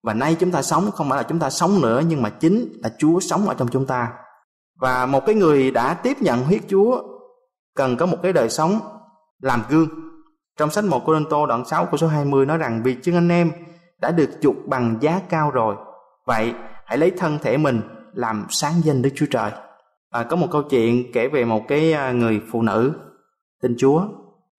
Và 0.02 0.14
nay 0.14 0.36
chúng 0.40 0.50
ta 0.50 0.62
sống 0.62 0.90
không 0.90 1.08
phải 1.08 1.16
là 1.16 1.22
chúng 1.22 1.38
ta 1.38 1.50
sống 1.50 1.80
nữa 1.80 2.02
nhưng 2.08 2.22
mà 2.22 2.30
chính 2.30 2.72
là 2.82 2.90
Chúa 2.98 3.20
sống 3.20 3.48
ở 3.48 3.54
trong 3.54 3.68
chúng 3.68 3.86
ta. 3.86 4.12
Và 4.82 5.06
một 5.06 5.26
cái 5.26 5.34
người 5.34 5.70
đã 5.70 5.94
tiếp 5.94 6.16
nhận 6.20 6.44
huyết 6.44 6.62
Chúa 6.68 7.02
cần 7.76 7.96
có 7.96 8.06
một 8.06 8.16
cái 8.22 8.32
đời 8.32 8.48
sống 8.48 8.80
làm 9.42 9.62
gương. 9.68 9.88
Trong 10.56 10.70
sách 10.70 10.84
1 10.84 11.02
Cô-rinh-tô 11.06 11.46
đoạn 11.46 11.64
6 11.64 11.84
câu 11.84 11.96
số 11.96 12.06
20 12.06 12.46
nói 12.46 12.58
rằng 12.58 12.82
vì 12.84 12.94
chứng 12.94 13.14
anh 13.14 13.28
em 13.28 13.50
đã 14.00 14.10
được 14.10 14.30
chuộc 14.40 14.56
bằng 14.66 14.96
giá 15.00 15.20
cao 15.28 15.50
rồi. 15.50 15.76
Vậy 16.26 16.54
hãy 16.86 16.98
lấy 16.98 17.10
thân 17.10 17.38
thể 17.42 17.56
mình 17.56 17.80
làm 18.14 18.46
sáng 18.48 18.72
danh 18.84 19.02
Đức 19.02 19.10
Chúa 19.14 19.26
Trời. 19.30 19.50
À, 20.10 20.22
có 20.22 20.36
một 20.36 20.46
câu 20.50 20.62
chuyện 20.62 21.12
kể 21.12 21.28
về 21.28 21.44
một 21.44 21.62
cái 21.68 21.92
à, 21.92 22.12
người 22.12 22.40
phụ 22.50 22.62
nữ 22.62 22.92
tin 23.62 23.74
Chúa. 23.78 24.02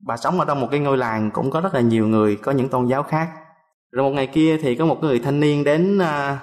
Bà 0.07 0.17
sống 0.17 0.39
ở 0.39 0.45
trong 0.45 0.62
một 0.62 0.67
cái 0.71 0.79
ngôi 0.79 0.97
làng 0.97 1.31
cũng 1.31 1.51
có 1.51 1.62
rất 1.62 1.73
là 1.73 1.81
nhiều 1.81 2.07
người 2.07 2.36
có 2.36 2.51
những 2.51 2.69
tôn 2.69 2.88
giáo 2.88 3.03
khác. 3.03 3.29
Rồi 3.91 4.03
một 4.03 4.15
ngày 4.15 4.27
kia 4.27 4.57
thì 4.62 4.75
có 4.75 4.86
một 4.86 4.97
người 5.01 5.19
thanh 5.19 5.39
niên 5.39 5.63
đến 5.63 5.99
à, 5.99 6.39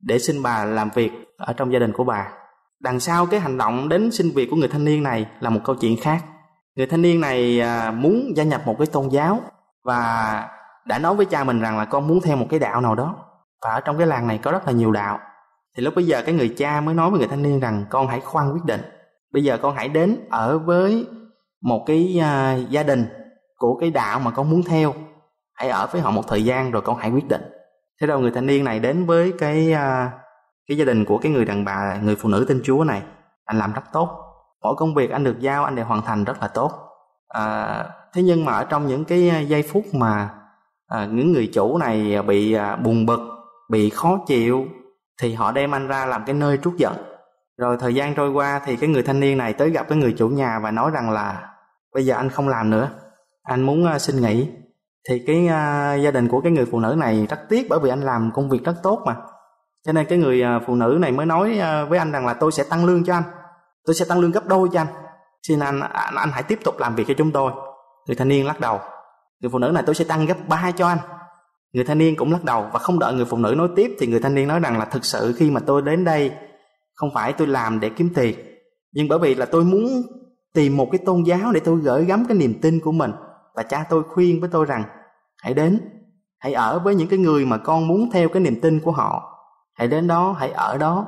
để 0.00 0.18
xin 0.18 0.42
bà 0.42 0.64
làm 0.64 0.90
việc 0.94 1.10
ở 1.36 1.52
trong 1.52 1.72
gia 1.72 1.78
đình 1.78 1.92
của 1.92 2.04
bà. 2.04 2.39
Đằng 2.80 3.00
sau 3.00 3.26
cái 3.26 3.40
hành 3.40 3.58
động 3.58 3.88
đến 3.88 4.10
xin 4.10 4.30
việc 4.34 4.50
của 4.50 4.56
người 4.56 4.68
thanh 4.68 4.84
niên 4.84 5.02
này 5.02 5.26
là 5.40 5.50
một 5.50 5.60
câu 5.64 5.76
chuyện 5.76 5.96
khác. 6.00 6.24
Người 6.76 6.86
thanh 6.86 7.02
niên 7.02 7.20
này 7.20 7.60
à, 7.60 7.90
muốn 7.90 8.36
gia 8.36 8.44
nhập 8.44 8.62
một 8.66 8.74
cái 8.78 8.86
tôn 8.86 9.08
giáo 9.08 9.40
và 9.84 10.48
đã 10.84 10.98
nói 10.98 11.14
với 11.14 11.26
cha 11.26 11.44
mình 11.44 11.60
rằng 11.60 11.78
là 11.78 11.84
con 11.84 12.08
muốn 12.08 12.20
theo 12.20 12.36
một 12.36 12.46
cái 12.50 12.60
đạo 12.60 12.80
nào 12.80 12.94
đó. 12.94 13.16
Và 13.62 13.70
ở 13.70 13.80
trong 13.80 13.98
cái 13.98 14.06
làng 14.06 14.26
này 14.26 14.38
có 14.38 14.52
rất 14.52 14.66
là 14.66 14.72
nhiều 14.72 14.92
đạo 14.92 15.18
thì 15.76 15.82
lúc 15.82 15.94
bây 15.94 16.06
giờ 16.06 16.22
cái 16.22 16.34
người 16.34 16.54
cha 16.56 16.80
mới 16.80 16.94
nói 16.94 17.10
với 17.10 17.18
người 17.18 17.28
thanh 17.28 17.42
niên 17.42 17.60
rằng 17.60 17.84
con 17.90 18.08
hãy 18.08 18.20
khoan 18.20 18.52
quyết 18.52 18.64
định 18.64 18.80
bây 19.32 19.44
giờ 19.44 19.58
con 19.62 19.76
hãy 19.76 19.88
đến 19.88 20.16
ở 20.30 20.58
với 20.58 21.06
một 21.62 21.84
cái 21.86 22.18
uh, 22.18 22.70
gia 22.70 22.82
đình 22.82 23.06
của 23.56 23.78
cái 23.80 23.90
đạo 23.90 24.20
mà 24.20 24.30
con 24.30 24.50
muốn 24.50 24.62
theo 24.62 24.94
hãy 25.54 25.68
ở 25.68 25.86
với 25.92 26.00
họ 26.00 26.10
một 26.10 26.28
thời 26.28 26.44
gian 26.44 26.70
rồi 26.70 26.82
con 26.82 26.96
hãy 26.96 27.10
quyết 27.10 27.28
định 27.28 27.42
thế 28.00 28.06
đâu 28.06 28.20
người 28.20 28.30
thanh 28.30 28.46
niên 28.46 28.64
này 28.64 28.80
đến 28.80 29.06
với 29.06 29.32
cái 29.38 29.74
uh, 29.74 30.12
cái 30.70 30.78
gia 30.78 30.84
đình 30.84 31.04
của 31.04 31.18
cái 31.18 31.32
người 31.32 31.44
đàn 31.44 31.64
bà 31.64 32.00
người 32.02 32.16
phụ 32.16 32.28
nữ 32.28 32.44
tên 32.48 32.60
chúa 32.64 32.84
này 32.84 33.02
anh 33.44 33.58
làm 33.58 33.72
rất 33.72 33.82
tốt. 33.92 34.08
Mỗi 34.62 34.74
công 34.76 34.94
việc 34.94 35.10
anh 35.10 35.24
được 35.24 35.40
giao 35.40 35.64
anh 35.64 35.76
đều 35.76 35.84
hoàn 35.84 36.02
thành 36.02 36.24
rất 36.24 36.40
là 36.40 36.48
tốt. 36.48 36.72
À, 37.28 37.84
thế 38.12 38.22
nhưng 38.22 38.44
mà 38.44 38.52
ở 38.52 38.64
trong 38.64 38.86
những 38.86 39.04
cái 39.04 39.28
à, 39.28 39.40
giây 39.40 39.62
phút 39.62 39.84
mà 39.94 40.30
à, 40.86 41.08
những 41.12 41.32
người 41.32 41.50
chủ 41.54 41.78
này 41.78 42.22
bị 42.22 42.52
à, 42.52 42.76
buồn 42.76 43.06
bực 43.06 43.20
bị 43.70 43.90
khó 43.90 44.18
chịu 44.26 44.66
thì 45.22 45.34
họ 45.34 45.52
đem 45.52 45.74
anh 45.74 45.88
ra 45.88 46.06
làm 46.06 46.24
cái 46.26 46.34
nơi 46.34 46.58
trút 46.62 46.76
giận. 46.76 46.94
Rồi 47.58 47.76
thời 47.80 47.94
gian 47.94 48.14
trôi 48.14 48.30
qua 48.30 48.60
thì 48.64 48.76
cái 48.76 48.88
người 48.88 49.02
thanh 49.02 49.20
niên 49.20 49.38
này 49.38 49.52
tới 49.52 49.70
gặp 49.70 49.88
cái 49.88 49.98
người 49.98 50.14
chủ 50.18 50.28
nhà 50.28 50.58
và 50.58 50.70
nói 50.70 50.90
rằng 50.90 51.10
là 51.10 51.48
bây 51.94 52.06
giờ 52.06 52.14
anh 52.14 52.30
không 52.30 52.48
làm 52.48 52.70
nữa 52.70 52.90
anh 53.42 53.62
muốn 53.62 53.86
à, 53.86 53.98
xin 53.98 54.20
nghỉ. 54.20 54.48
Thì 55.08 55.22
cái 55.26 55.46
à, 55.46 55.94
gia 55.94 56.10
đình 56.10 56.28
của 56.28 56.40
cái 56.40 56.52
người 56.52 56.66
phụ 56.66 56.80
nữ 56.80 56.94
này 56.98 57.26
rất 57.30 57.40
tiếc 57.48 57.66
bởi 57.70 57.78
vì 57.82 57.90
anh 57.90 58.00
làm 58.00 58.30
công 58.34 58.48
việc 58.48 58.64
rất 58.64 58.74
tốt 58.82 59.02
mà 59.06 59.16
cho 59.86 59.92
nên 59.92 60.06
cái 60.06 60.18
người 60.18 60.42
à, 60.42 60.60
phụ 60.66 60.74
nữ 60.74 60.98
này 61.00 61.12
mới 61.12 61.26
nói 61.26 61.58
à, 61.58 61.84
với 61.84 61.98
anh 61.98 62.12
rằng 62.12 62.26
là 62.26 62.34
tôi 62.34 62.52
sẽ 62.52 62.64
tăng 62.64 62.84
lương 62.84 63.04
cho 63.04 63.14
anh. 63.14 63.22
Tôi 63.86 63.94
sẽ 63.94 64.04
tăng 64.08 64.20
lương 64.20 64.30
gấp 64.30 64.46
đôi 64.46 64.68
cho 64.72 64.80
anh. 64.80 64.86
Xin 65.42 65.60
anh 65.60 65.80
anh, 65.80 66.14
anh 66.14 66.30
hãy 66.32 66.42
tiếp 66.42 66.58
tục 66.64 66.78
làm 66.78 66.94
việc 66.94 67.04
cho 67.08 67.14
chúng 67.18 67.30
tôi. 67.30 67.52
Người 68.06 68.16
thanh 68.16 68.28
niên 68.28 68.46
lắc 68.46 68.60
đầu. 68.60 68.80
Người 69.40 69.50
phụ 69.50 69.58
nữ 69.58 69.70
này 69.74 69.82
tôi 69.86 69.94
sẽ 69.94 70.04
tăng 70.04 70.26
gấp 70.26 70.48
ba 70.48 70.70
cho 70.76 70.88
anh. 70.88 70.98
Người 71.72 71.84
thanh 71.84 71.98
niên 71.98 72.16
cũng 72.16 72.32
lắc 72.32 72.44
đầu 72.44 72.66
và 72.72 72.78
không 72.78 72.98
đợi 72.98 73.14
người 73.14 73.24
phụ 73.24 73.36
nữ 73.36 73.54
nói 73.56 73.68
tiếp 73.76 73.96
thì 73.98 74.06
người 74.06 74.20
thanh 74.20 74.34
niên 74.34 74.48
nói 74.48 74.60
rằng 74.60 74.78
là 74.78 74.84
thực 74.84 75.04
sự 75.04 75.34
khi 75.36 75.50
mà 75.50 75.60
tôi 75.60 75.82
đến 75.82 76.04
đây 76.04 76.32
không 76.94 77.10
phải 77.14 77.32
tôi 77.32 77.46
làm 77.46 77.80
để 77.80 77.88
kiếm 77.88 78.10
tiền 78.14 78.50
nhưng 78.92 79.08
bởi 79.08 79.18
vì 79.18 79.34
là 79.34 79.46
tôi 79.46 79.64
muốn 79.64 80.02
tìm 80.54 80.76
một 80.76 80.88
cái 80.92 80.98
tôn 81.06 81.22
giáo 81.22 81.52
để 81.52 81.60
tôi 81.60 81.80
gửi 81.80 82.04
gắm 82.04 82.24
cái 82.28 82.36
niềm 82.36 82.54
tin 82.62 82.80
của 82.80 82.92
mình. 82.92 83.12
Và 83.54 83.62
cha 83.62 83.84
tôi 83.90 84.02
khuyên 84.02 84.40
với 84.40 84.50
tôi 84.52 84.66
rằng 84.66 84.84
hãy 85.42 85.54
đến 85.54 85.80
hãy 86.38 86.52
ở 86.52 86.78
với 86.78 86.94
những 86.94 87.08
cái 87.08 87.18
người 87.18 87.44
mà 87.44 87.58
con 87.58 87.88
muốn 87.88 88.10
theo 88.12 88.28
cái 88.28 88.42
niềm 88.42 88.60
tin 88.60 88.80
của 88.80 88.92
họ 88.92 89.29
hãy 89.80 89.88
đến 89.88 90.06
đó 90.06 90.36
hãy 90.38 90.50
ở 90.50 90.78
đó. 90.78 91.06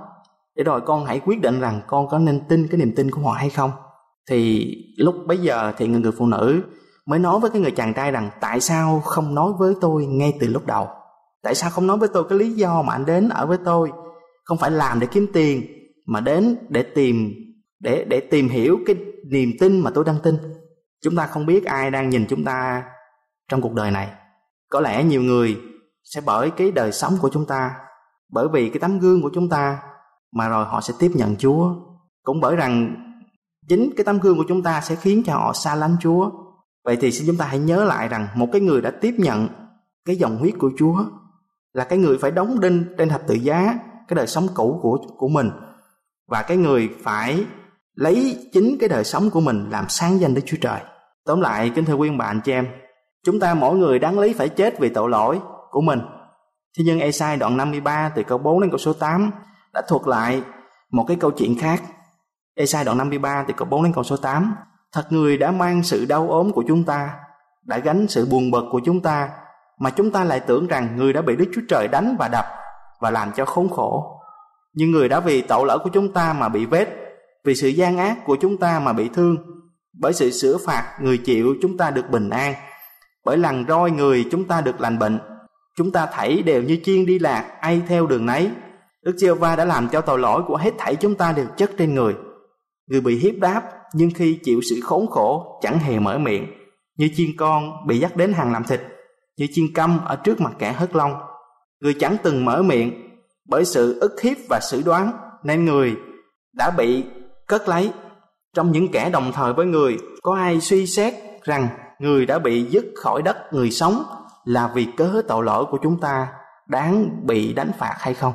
Để 0.56 0.64
rồi 0.64 0.80
con 0.80 1.04
hãy 1.04 1.20
quyết 1.20 1.40
định 1.40 1.60
rằng 1.60 1.80
con 1.86 2.08
có 2.08 2.18
nên 2.18 2.40
tin 2.48 2.68
cái 2.68 2.78
niềm 2.78 2.92
tin 2.96 3.10
của 3.10 3.20
họ 3.20 3.32
hay 3.32 3.50
không. 3.50 3.70
Thì 4.30 4.74
lúc 4.96 5.14
bấy 5.26 5.38
giờ 5.38 5.72
thì 5.76 5.88
người, 5.88 6.00
người 6.00 6.12
phụ 6.12 6.26
nữ 6.26 6.62
mới 7.06 7.18
nói 7.18 7.40
với 7.40 7.50
cái 7.50 7.60
người 7.60 7.70
chàng 7.70 7.94
trai 7.94 8.10
rằng 8.10 8.30
tại 8.40 8.60
sao 8.60 9.00
không 9.00 9.34
nói 9.34 9.52
với 9.58 9.74
tôi 9.80 10.06
ngay 10.06 10.36
từ 10.40 10.46
lúc 10.46 10.66
đầu? 10.66 10.88
Tại 11.42 11.54
sao 11.54 11.70
không 11.70 11.86
nói 11.86 11.96
với 11.96 12.08
tôi 12.12 12.24
cái 12.28 12.38
lý 12.38 12.52
do 12.52 12.82
mà 12.82 12.92
anh 12.92 13.06
đến 13.06 13.28
ở 13.28 13.46
với 13.46 13.58
tôi? 13.64 13.90
Không 14.44 14.58
phải 14.58 14.70
làm 14.70 15.00
để 15.00 15.06
kiếm 15.06 15.26
tiền 15.32 15.62
mà 16.06 16.20
đến 16.20 16.56
để 16.68 16.82
tìm 16.82 17.32
để 17.80 18.04
để 18.08 18.20
tìm 18.20 18.48
hiểu 18.48 18.78
cái 18.86 18.96
niềm 19.30 19.50
tin 19.60 19.80
mà 19.80 19.90
tôi 19.94 20.04
đang 20.04 20.18
tin. 20.22 20.36
Chúng 21.04 21.16
ta 21.16 21.26
không 21.26 21.46
biết 21.46 21.64
ai 21.64 21.90
đang 21.90 22.10
nhìn 22.10 22.26
chúng 22.28 22.44
ta 22.44 22.82
trong 23.48 23.62
cuộc 23.62 23.72
đời 23.72 23.90
này. 23.90 24.08
Có 24.70 24.80
lẽ 24.80 25.04
nhiều 25.04 25.22
người 25.22 25.56
sẽ 26.04 26.20
bởi 26.26 26.50
cái 26.50 26.70
đời 26.70 26.92
sống 26.92 27.16
của 27.20 27.28
chúng 27.32 27.46
ta 27.46 27.70
bởi 28.32 28.48
vì 28.48 28.68
cái 28.68 28.80
tấm 28.80 28.98
gương 28.98 29.22
của 29.22 29.30
chúng 29.34 29.48
ta 29.48 29.78
mà 30.32 30.48
rồi 30.48 30.64
họ 30.64 30.80
sẽ 30.80 30.94
tiếp 30.98 31.10
nhận 31.14 31.36
chúa 31.36 31.74
cũng 32.22 32.40
bởi 32.40 32.56
rằng 32.56 32.94
chính 33.68 33.90
cái 33.96 34.04
tấm 34.04 34.18
gương 34.18 34.36
của 34.36 34.44
chúng 34.48 34.62
ta 34.62 34.80
sẽ 34.80 34.94
khiến 34.94 35.22
cho 35.26 35.34
họ 35.34 35.52
xa 35.52 35.74
lánh 35.74 35.96
chúa 36.00 36.30
Vậy 36.84 36.96
thì 37.00 37.12
xin 37.12 37.26
chúng 37.26 37.36
ta 37.36 37.44
hãy 37.44 37.58
nhớ 37.58 37.84
lại 37.84 38.08
rằng 38.08 38.28
một 38.34 38.48
cái 38.52 38.60
người 38.60 38.80
đã 38.80 38.90
tiếp 38.90 39.14
nhận 39.18 39.48
cái 40.04 40.16
dòng 40.16 40.36
huyết 40.36 40.54
của 40.58 40.70
Chúa 40.78 41.04
là 41.72 41.84
cái 41.84 41.98
người 41.98 42.18
phải 42.18 42.30
đóng 42.30 42.60
đinh 42.60 42.84
trên 42.98 43.08
thập 43.08 43.26
tự 43.26 43.34
giá 43.34 43.78
cái 44.08 44.14
đời 44.14 44.26
sống 44.26 44.48
cũ 44.54 44.78
của 44.82 44.98
của 45.16 45.28
mình 45.28 45.50
và 46.28 46.42
cái 46.42 46.56
người 46.56 46.90
phải 47.02 47.44
lấy 47.94 48.48
chính 48.52 48.76
cái 48.80 48.88
đời 48.88 49.04
sống 49.04 49.30
của 49.30 49.40
mình 49.40 49.70
làm 49.70 49.88
sáng 49.88 50.20
danh 50.20 50.34
Đức 50.34 50.42
Chúa 50.46 50.56
Trời. 50.60 50.80
Tóm 51.24 51.40
lại 51.40 51.72
kính 51.74 51.84
thưa 51.84 51.94
quý 51.94 52.08
ông 52.08 52.18
bà 52.18 52.26
anh 52.26 52.40
chị 52.44 52.52
em, 52.52 52.66
chúng 53.24 53.40
ta 53.40 53.54
mỗi 53.54 53.76
người 53.76 53.98
đáng 53.98 54.18
lý 54.18 54.32
phải 54.32 54.48
chết 54.48 54.78
vì 54.78 54.88
tội 54.88 55.10
lỗi 55.10 55.40
của 55.70 55.80
mình. 55.80 56.00
Thế 56.78 56.84
nhưng 56.86 57.00
Esai 57.00 57.36
đoạn 57.36 57.56
53 57.56 58.12
từ 58.14 58.22
câu 58.22 58.38
4 58.38 58.60
đến 58.60 58.70
câu 58.70 58.78
số 58.78 58.92
8 58.92 59.30
đã 59.74 59.82
thuật 59.88 60.02
lại 60.06 60.42
một 60.90 61.04
cái 61.08 61.16
câu 61.20 61.30
chuyện 61.30 61.58
khác. 61.58 61.82
Esai 62.54 62.84
đoạn 62.84 62.98
53 62.98 63.44
từ 63.48 63.54
câu 63.56 63.68
4 63.70 63.82
đến 63.82 63.92
câu 63.92 64.04
số 64.04 64.16
8 64.16 64.54
Thật 64.92 65.12
người 65.12 65.36
đã 65.36 65.50
mang 65.50 65.82
sự 65.82 66.04
đau 66.04 66.30
ốm 66.30 66.52
của 66.52 66.64
chúng 66.68 66.84
ta, 66.84 67.10
đã 67.62 67.78
gánh 67.78 68.06
sự 68.08 68.26
buồn 68.26 68.50
bực 68.50 68.64
của 68.70 68.80
chúng 68.84 69.00
ta, 69.00 69.28
mà 69.78 69.90
chúng 69.90 70.10
ta 70.10 70.24
lại 70.24 70.40
tưởng 70.40 70.66
rằng 70.66 70.96
người 70.96 71.12
đã 71.12 71.22
bị 71.22 71.36
Đức 71.36 71.44
Chúa 71.54 71.60
Trời 71.68 71.88
đánh 71.88 72.16
và 72.18 72.28
đập 72.28 72.44
và 73.00 73.10
làm 73.10 73.32
cho 73.32 73.44
khốn 73.44 73.68
khổ. 73.68 74.20
Nhưng 74.74 74.90
người 74.90 75.08
đã 75.08 75.20
vì 75.20 75.42
tội 75.42 75.66
lỗi 75.66 75.78
của 75.84 75.90
chúng 75.92 76.12
ta 76.12 76.32
mà 76.32 76.48
bị 76.48 76.66
vết, 76.66 76.88
vì 77.44 77.54
sự 77.54 77.68
gian 77.68 77.98
ác 77.98 78.24
của 78.24 78.36
chúng 78.40 78.56
ta 78.56 78.80
mà 78.80 78.92
bị 78.92 79.08
thương, 79.08 79.36
bởi 80.00 80.12
sự 80.12 80.30
sửa 80.30 80.58
phạt 80.66 80.98
người 81.00 81.18
chịu 81.18 81.54
chúng 81.62 81.76
ta 81.76 81.90
được 81.90 82.10
bình 82.10 82.30
an, 82.30 82.54
bởi 83.24 83.36
lần 83.36 83.64
roi 83.68 83.90
người 83.90 84.28
chúng 84.30 84.44
ta 84.44 84.60
được 84.60 84.80
lành 84.80 84.98
bệnh. 84.98 85.18
Chúng 85.76 85.92
ta 85.92 86.06
thảy 86.06 86.42
đều 86.42 86.62
như 86.62 86.78
chiên 86.84 87.06
đi 87.06 87.18
lạc, 87.18 87.56
ai 87.60 87.82
theo 87.88 88.06
đường 88.06 88.26
nấy. 88.26 88.50
Đức 89.04 89.14
giê 89.16 89.32
va 89.32 89.56
đã 89.56 89.64
làm 89.64 89.88
cho 89.88 90.00
tội 90.00 90.18
lỗi 90.18 90.42
của 90.46 90.56
hết 90.56 90.74
thảy 90.78 90.96
chúng 90.96 91.14
ta 91.14 91.32
đều 91.32 91.46
chất 91.56 91.70
trên 91.78 91.94
người. 91.94 92.14
Người 92.90 93.00
bị 93.00 93.18
hiếp 93.18 93.34
đáp 93.38 93.62
nhưng 93.94 94.10
khi 94.14 94.38
chịu 94.42 94.60
sự 94.70 94.80
khốn 94.82 95.06
khổ 95.06 95.58
chẳng 95.62 95.78
hề 95.78 95.98
mở 95.98 96.18
miệng 96.18 96.46
như 96.96 97.08
chiên 97.16 97.36
con 97.36 97.86
bị 97.86 97.98
dắt 97.98 98.16
đến 98.16 98.32
hàng 98.32 98.52
làm 98.52 98.64
thịt 98.64 98.80
như 99.36 99.46
chiên 99.52 99.64
câm 99.74 100.00
ở 100.04 100.16
trước 100.16 100.40
mặt 100.40 100.52
kẻ 100.58 100.72
hất 100.72 100.96
long 100.96 101.14
người 101.80 101.94
chẳng 101.94 102.16
từng 102.22 102.44
mở 102.44 102.62
miệng 102.62 102.92
bởi 103.48 103.64
sự 103.64 103.98
ức 104.00 104.20
hiếp 104.22 104.36
và 104.48 104.60
xử 104.70 104.82
đoán 104.82 105.12
nên 105.44 105.64
người 105.64 105.96
đã 106.52 106.70
bị 106.70 107.04
cất 107.46 107.68
lấy 107.68 107.92
trong 108.54 108.72
những 108.72 108.88
kẻ 108.88 109.10
đồng 109.10 109.32
thời 109.32 109.52
với 109.52 109.66
người 109.66 109.98
có 110.22 110.34
ai 110.34 110.60
suy 110.60 110.86
xét 110.86 111.14
rằng 111.42 111.68
người 111.98 112.26
đã 112.26 112.38
bị 112.38 112.62
dứt 112.62 112.84
khỏi 112.96 113.22
đất 113.22 113.36
người 113.52 113.70
sống 113.70 114.04
là 114.44 114.70
vì 114.74 114.84
cớ 114.96 115.22
tội 115.28 115.44
lỗi 115.44 115.64
của 115.70 115.78
chúng 115.82 116.00
ta 116.00 116.28
đáng 116.66 117.26
bị 117.26 117.52
đánh 117.52 117.70
phạt 117.78 117.94
hay 117.98 118.14
không? 118.14 118.32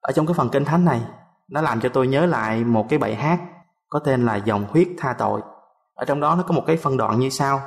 Ở 0.00 0.12
trong 0.12 0.26
cái 0.26 0.34
phần 0.34 0.48
kinh 0.48 0.64
thánh 0.64 0.84
này, 0.84 1.00
nó 1.48 1.60
làm 1.60 1.80
cho 1.80 1.88
tôi 1.88 2.06
nhớ 2.06 2.26
lại 2.26 2.64
một 2.64 2.86
cái 2.88 2.98
bài 2.98 3.14
hát 3.14 3.40
có 3.88 3.98
tên 3.98 4.26
là 4.26 4.36
dòng 4.36 4.66
huyết 4.70 4.88
tha 4.98 5.12
tội. 5.12 5.40
Ở 5.94 6.04
trong 6.04 6.20
đó 6.20 6.34
nó 6.34 6.42
có 6.42 6.54
một 6.54 6.62
cái 6.66 6.76
phân 6.76 6.96
đoạn 6.96 7.18
như 7.18 7.30
sau. 7.30 7.60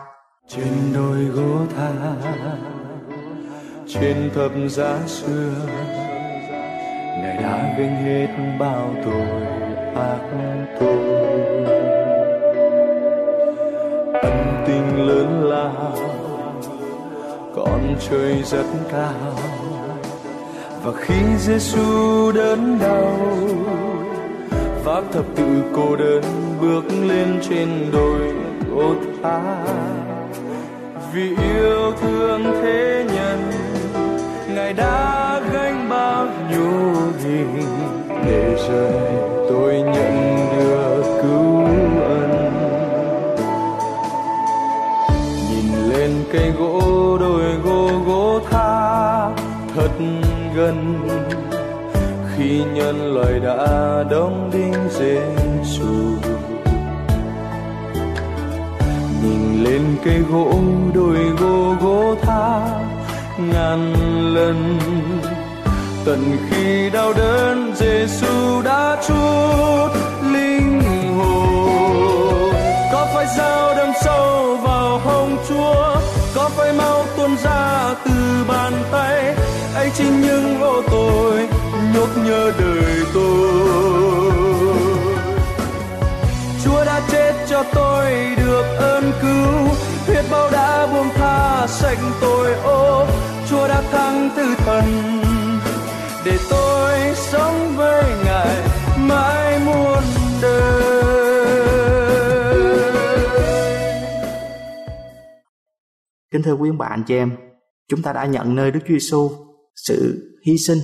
Trên 0.48 0.94
đôi 0.94 1.26
gỗ 1.26 1.58
tha, 1.76 1.92
trên 3.88 4.32
thập 4.36 4.52
giá 4.68 5.00
xưa, 5.08 5.52
ngài 7.22 7.38
đã 7.44 7.76
gánh 7.78 8.04
hết 8.06 8.58
bao 8.60 8.90
tội 9.06 9.42
ác 9.96 10.20
tôi 10.80 10.98
ân 14.24 14.64
tình 14.68 15.08
lớn 15.08 15.44
lao 15.44 16.19
con 17.56 17.96
trời 18.10 18.44
rất 18.44 18.66
cao. 18.92 19.40
Và 20.84 20.92
khi 21.00 21.38
Giêsu 21.38 22.32
đớn 22.32 22.80
đau, 22.82 23.20
vác 24.84 25.04
thập 25.12 25.26
tự 25.36 25.64
cô 25.76 25.96
đơn 25.96 26.24
bước 26.62 26.84
lên 27.08 27.40
trên 27.50 27.70
đồi 27.94 28.34
ô 28.76 28.96
tha 29.24 29.66
vì 31.14 31.30
yêu 31.30 31.92
thương 32.02 32.44
thế 32.44 33.06
nhân, 33.16 33.52
ngài 34.56 34.74
đã 34.74 35.42
gánh 35.54 35.90
bao 35.90 36.28
nhiêu 36.50 36.94
hình 37.24 37.66
để 38.26 38.56
rồi 38.70 38.92
tôi 39.50 39.74
nhận 39.74 40.38
được 40.52 40.59
thật 49.80 49.92
gần. 50.56 51.08
Khi 52.36 52.64
nhân 52.74 53.14
loại 53.14 53.40
đã 53.40 54.04
đóng 54.12 54.50
đinh 54.54 54.74
Giêsu 54.90 55.94
nhìn 59.24 59.64
lên 59.64 59.82
cây 60.06 60.20
gỗ 60.32 60.54
đôi 60.94 61.18
gỗ 61.40 61.76
gỗ 61.82 62.16
tha 62.22 62.80
ngàn 63.38 63.94
lần. 64.34 64.80
Tận 66.06 66.38
khi 66.50 66.90
đau 66.90 67.14
đớn 67.14 67.74
Giêsu 67.76 68.62
đã 68.66 68.98
chút 69.08 69.90
linh 70.34 70.82
hồn. 71.18 72.54
Có 72.94 73.08
phải 73.14 73.26
dao 73.38 73.76
đâm 73.76 73.90
sâu 74.04 74.58
vào 74.64 75.00
hông 75.00 75.38
Chúa? 75.50 75.96
Có 76.36 76.50
phải 76.50 76.74
mau 76.74 77.06
tuôn 77.18 77.36
ra 77.44 77.94
từ 78.06 78.12
bàn 78.48 78.74
anh 79.76 79.92
chính 79.94 80.22
những 80.22 80.62
ô 80.62 80.82
tôi 80.92 81.48
nhốt 81.94 82.10
nhớ 82.26 82.52
đời 82.60 83.04
tôi. 83.14 84.34
Chúa 86.64 86.86
đã 86.86 87.02
chết 87.12 87.34
cho 87.50 87.64
tôi 87.74 88.12
được 88.38 88.66
ơn 88.78 89.12
cứu 89.22 89.76
huyết 90.08 90.26
bao 90.32 90.52
đã 90.52 90.88
buông 90.88 91.10
tha 91.16 91.68
sạch 91.68 91.98
tội 92.22 92.54
ô 92.54 93.06
Chúa 93.50 93.68
đã 93.68 93.82
thắng 93.92 94.30
tư 94.36 94.56
thần 94.58 94.86
để 96.26 96.38
tôi 96.50 97.00
sống 97.16 97.74
với 97.78 98.04
Ngài 98.26 98.58
mãi 98.98 99.60
muôn 99.66 100.04
đời. 100.42 101.04
Kính 106.32 106.44
thưa 106.44 106.54
quý 106.54 106.70
ông 106.70 106.78
bà 106.78 106.86
anh 106.86 107.04
chị 107.04 107.16
em, 107.16 107.32
chúng 107.90 108.02
ta 108.02 108.14
đã 108.14 108.26
nhận 108.26 108.56
nơi 108.56 108.72
Đức 108.72 108.80
Chúa 108.88 108.94
Giêsu 108.94 109.49
sự 109.88 110.30
hy 110.46 110.58
sinh 110.58 110.80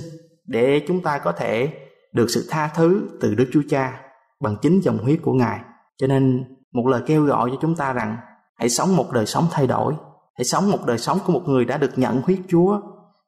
để 0.46 0.80
chúng 0.88 1.02
ta 1.02 1.18
có 1.18 1.32
thể 1.32 1.68
được 2.12 2.26
sự 2.28 2.46
tha 2.50 2.70
thứ 2.74 3.08
từ 3.20 3.34
Đức 3.34 3.46
Chúa 3.52 3.62
Cha 3.68 4.00
bằng 4.40 4.56
chính 4.62 4.80
dòng 4.80 4.98
huyết 4.98 5.18
của 5.22 5.32
Ngài. 5.32 5.60
Cho 5.96 6.06
nên 6.06 6.44
một 6.72 6.86
lời 6.86 7.02
kêu 7.06 7.24
gọi 7.24 7.50
cho 7.50 7.56
chúng 7.62 7.74
ta 7.74 7.92
rằng 7.92 8.16
hãy 8.56 8.68
sống 8.68 8.96
một 8.96 9.12
đời 9.12 9.26
sống 9.26 9.46
thay 9.50 9.66
đổi, 9.66 9.94
hãy 10.38 10.44
sống 10.44 10.70
một 10.70 10.86
đời 10.86 10.98
sống 10.98 11.18
của 11.26 11.32
một 11.32 11.42
người 11.46 11.64
đã 11.64 11.78
được 11.78 11.98
nhận 11.98 12.22
huyết 12.22 12.38
Chúa, 12.48 12.80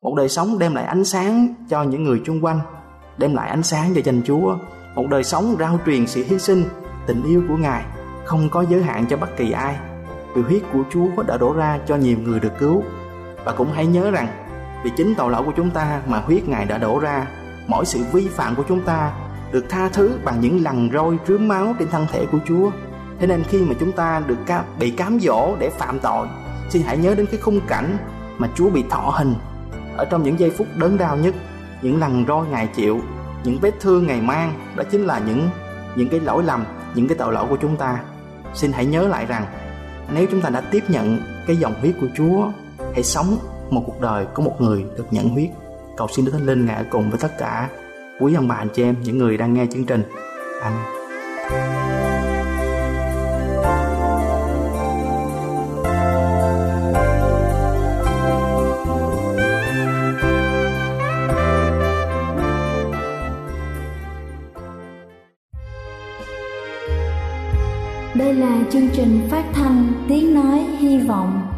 một 0.03 0.15
đời 0.15 0.29
sống 0.29 0.59
đem 0.59 0.75
lại 0.75 0.85
ánh 0.85 1.05
sáng 1.05 1.55
cho 1.71 1.83
những 1.83 2.05
người 2.05 2.21
chung 2.25 2.45
quanh, 2.45 2.61
đem 3.19 3.35
lại 3.35 3.49
ánh 3.49 3.63
sáng 3.63 3.95
cho 3.95 4.01
danh 4.05 4.23
Chúa, 4.23 4.57
một 4.95 5.07
đời 5.11 5.25
sống 5.25 5.57
rao 5.59 5.81
truyền 5.87 6.07
sự 6.07 6.25
hy 6.25 6.39
sinh, 6.39 6.65
tình 7.07 7.23
yêu 7.23 7.43
của 7.49 7.57
Ngài 7.57 7.85
không 8.25 8.49
có 8.51 8.65
giới 8.71 8.83
hạn 8.83 9.07
cho 9.11 9.17
bất 9.17 9.37
kỳ 9.37 9.53
ai. 9.53 9.77
Vì 10.35 10.43
huyết 10.43 10.63
của 10.73 10.83
Chúa 10.91 11.23
đã 11.23 11.37
đổ 11.37 11.53
ra 11.53 11.81
cho 11.87 11.97
nhiều 11.97 12.19
người 12.19 12.41
được 12.41 12.53
cứu. 12.59 12.83
Và 13.45 13.53
cũng 13.53 13.69
hãy 13.73 13.87
nhớ 13.87 14.11
rằng 14.11 14.48
vì 14.85 14.91
chính 14.97 15.15
tội 15.15 15.31
lỗi 15.31 15.43
của 15.47 15.53
chúng 15.57 15.71
ta 15.71 16.01
mà 16.07 16.19
huyết 16.19 16.49
Ngài 16.49 16.65
đã 16.65 16.79
đổ 16.79 16.99
ra, 16.99 17.27
mỗi 17.67 17.85
sự 17.85 18.05
vi 18.13 18.29
phạm 18.29 18.55
của 18.55 18.65
chúng 18.69 18.81
ta 18.81 19.13
được 19.53 19.65
tha 19.69 19.89
thứ 19.89 20.19
bằng 20.25 20.41
những 20.41 20.65
lần 20.65 20.91
roi 20.93 21.17
rướm 21.29 21.49
máu 21.49 21.75
trên 21.79 21.89
thân 21.89 22.07
thể 22.13 22.27
của 22.33 22.39
Chúa. 22.49 22.71
Thế 23.21 23.27
nên 23.27 23.45
khi 23.45 23.59
mà 23.59 23.75
chúng 23.81 23.93
ta 23.93 24.23
được 24.27 24.39
bị 24.79 24.91
cám 24.91 25.19
dỗ 25.21 25.57
để 25.59 25.71
phạm 25.71 25.99
tội, 25.99 26.27
xin 26.71 26.83
hãy 26.83 26.99
nhớ 26.99 27.15
đến 27.15 27.27
cái 27.27 27.41
khung 27.41 27.61
cảnh 27.67 27.97
mà 28.39 28.49
Chúa 28.55 28.71
bị 28.71 28.85
thọ 28.91 29.13
hình 29.17 29.35
ở 29.97 30.05
trong 30.05 30.23
những 30.23 30.39
giây 30.39 30.51
phút 30.51 30.67
đớn 30.77 30.99
đau 30.99 31.17
nhất, 31.17 31.35
những 31.83 32.01
lần 32.01 32.25
roi 32.29 32.47
Ngài 32.47 32.67
chịu, 32.67 33.01
những 33.45 33.59
vết 33.61 33.75
thương 33.81 34.07
Ngài 34.07 34.21
mang, 34.21 34.53
đó 34.77 34.85
chính 34.91 35.07
là 35.07 35.19
những 35.19 35.49
những 35.97 36.09
cái 36.09 36.21
lỗi 36.21 36.43
lầm, 36.43 36.65
những 36.95 37.09
cái 37.09 37.19
tội 37.19 37.33
lỗi 37.33 37.47
của 37.51 37.57
chúng 37.57 37.77
ta. 37.77 38.01
Xin 38.55 38.73
hãy 38.73 38.87
nhớ 38.87 39.09
lại 39.09 39.27
rằng 39.27 39.45
nếu 40.15 40.27
chúng 40.31 40.41
ta 40.41 40.51
đã 40.51 40.61
tiếp 40.61 40.85
nhận 40.89 41.19
cái 41.47 41.57
dòng 41.57 41.75
huyết 41.81 41.95
của 42.01 42.07
Chúa, 42.17 42.49
hãy 42.95 43.03
sống 43.03 43.39
một 43.71 43.83
cuộc 43.87 44.01
đời 44.01 44.27
có 44.35 44.43
một 44.43 44.55
người 44.59 44.85
được 44.97 45.07
nhận 45.11 45.29
huyết. 45.29 45.51
Cầu 45.97 46.09
xin 46.17 46.25
Đức 46.25 46.33
Thánh 46.33 46.47
Linh 46.47 46.67
ngã 46.67 46.85
cùng 46.91 47.11
với 47.11 47.19
tất 47.23 47.39
cả 47.39 47.71
quý 48.21 48.35
ông 48.35 48.49
bà 48.49 48.55
anh 48.55 48.69
chị 48.75 48.83
em, 48.83 48.97
những 49.03 49.19
người 49.19 49.37
đang 49.37 49.55
nghe 49.55 49.67
chương 49.73 49.85
trình. 49.85 50.03
Amen. 50.63 50.83
Đây 68.15 68.35
là 68.35 68.59
chương 68.71 68.89
trình 68.93 69.29
phát 69.31 69.45
thanh 69.53 69.93
Tiếng 70.09 70.35
Nói 70.35 70.59
Hy 70.79 70.99
Vọng 70.99 71.58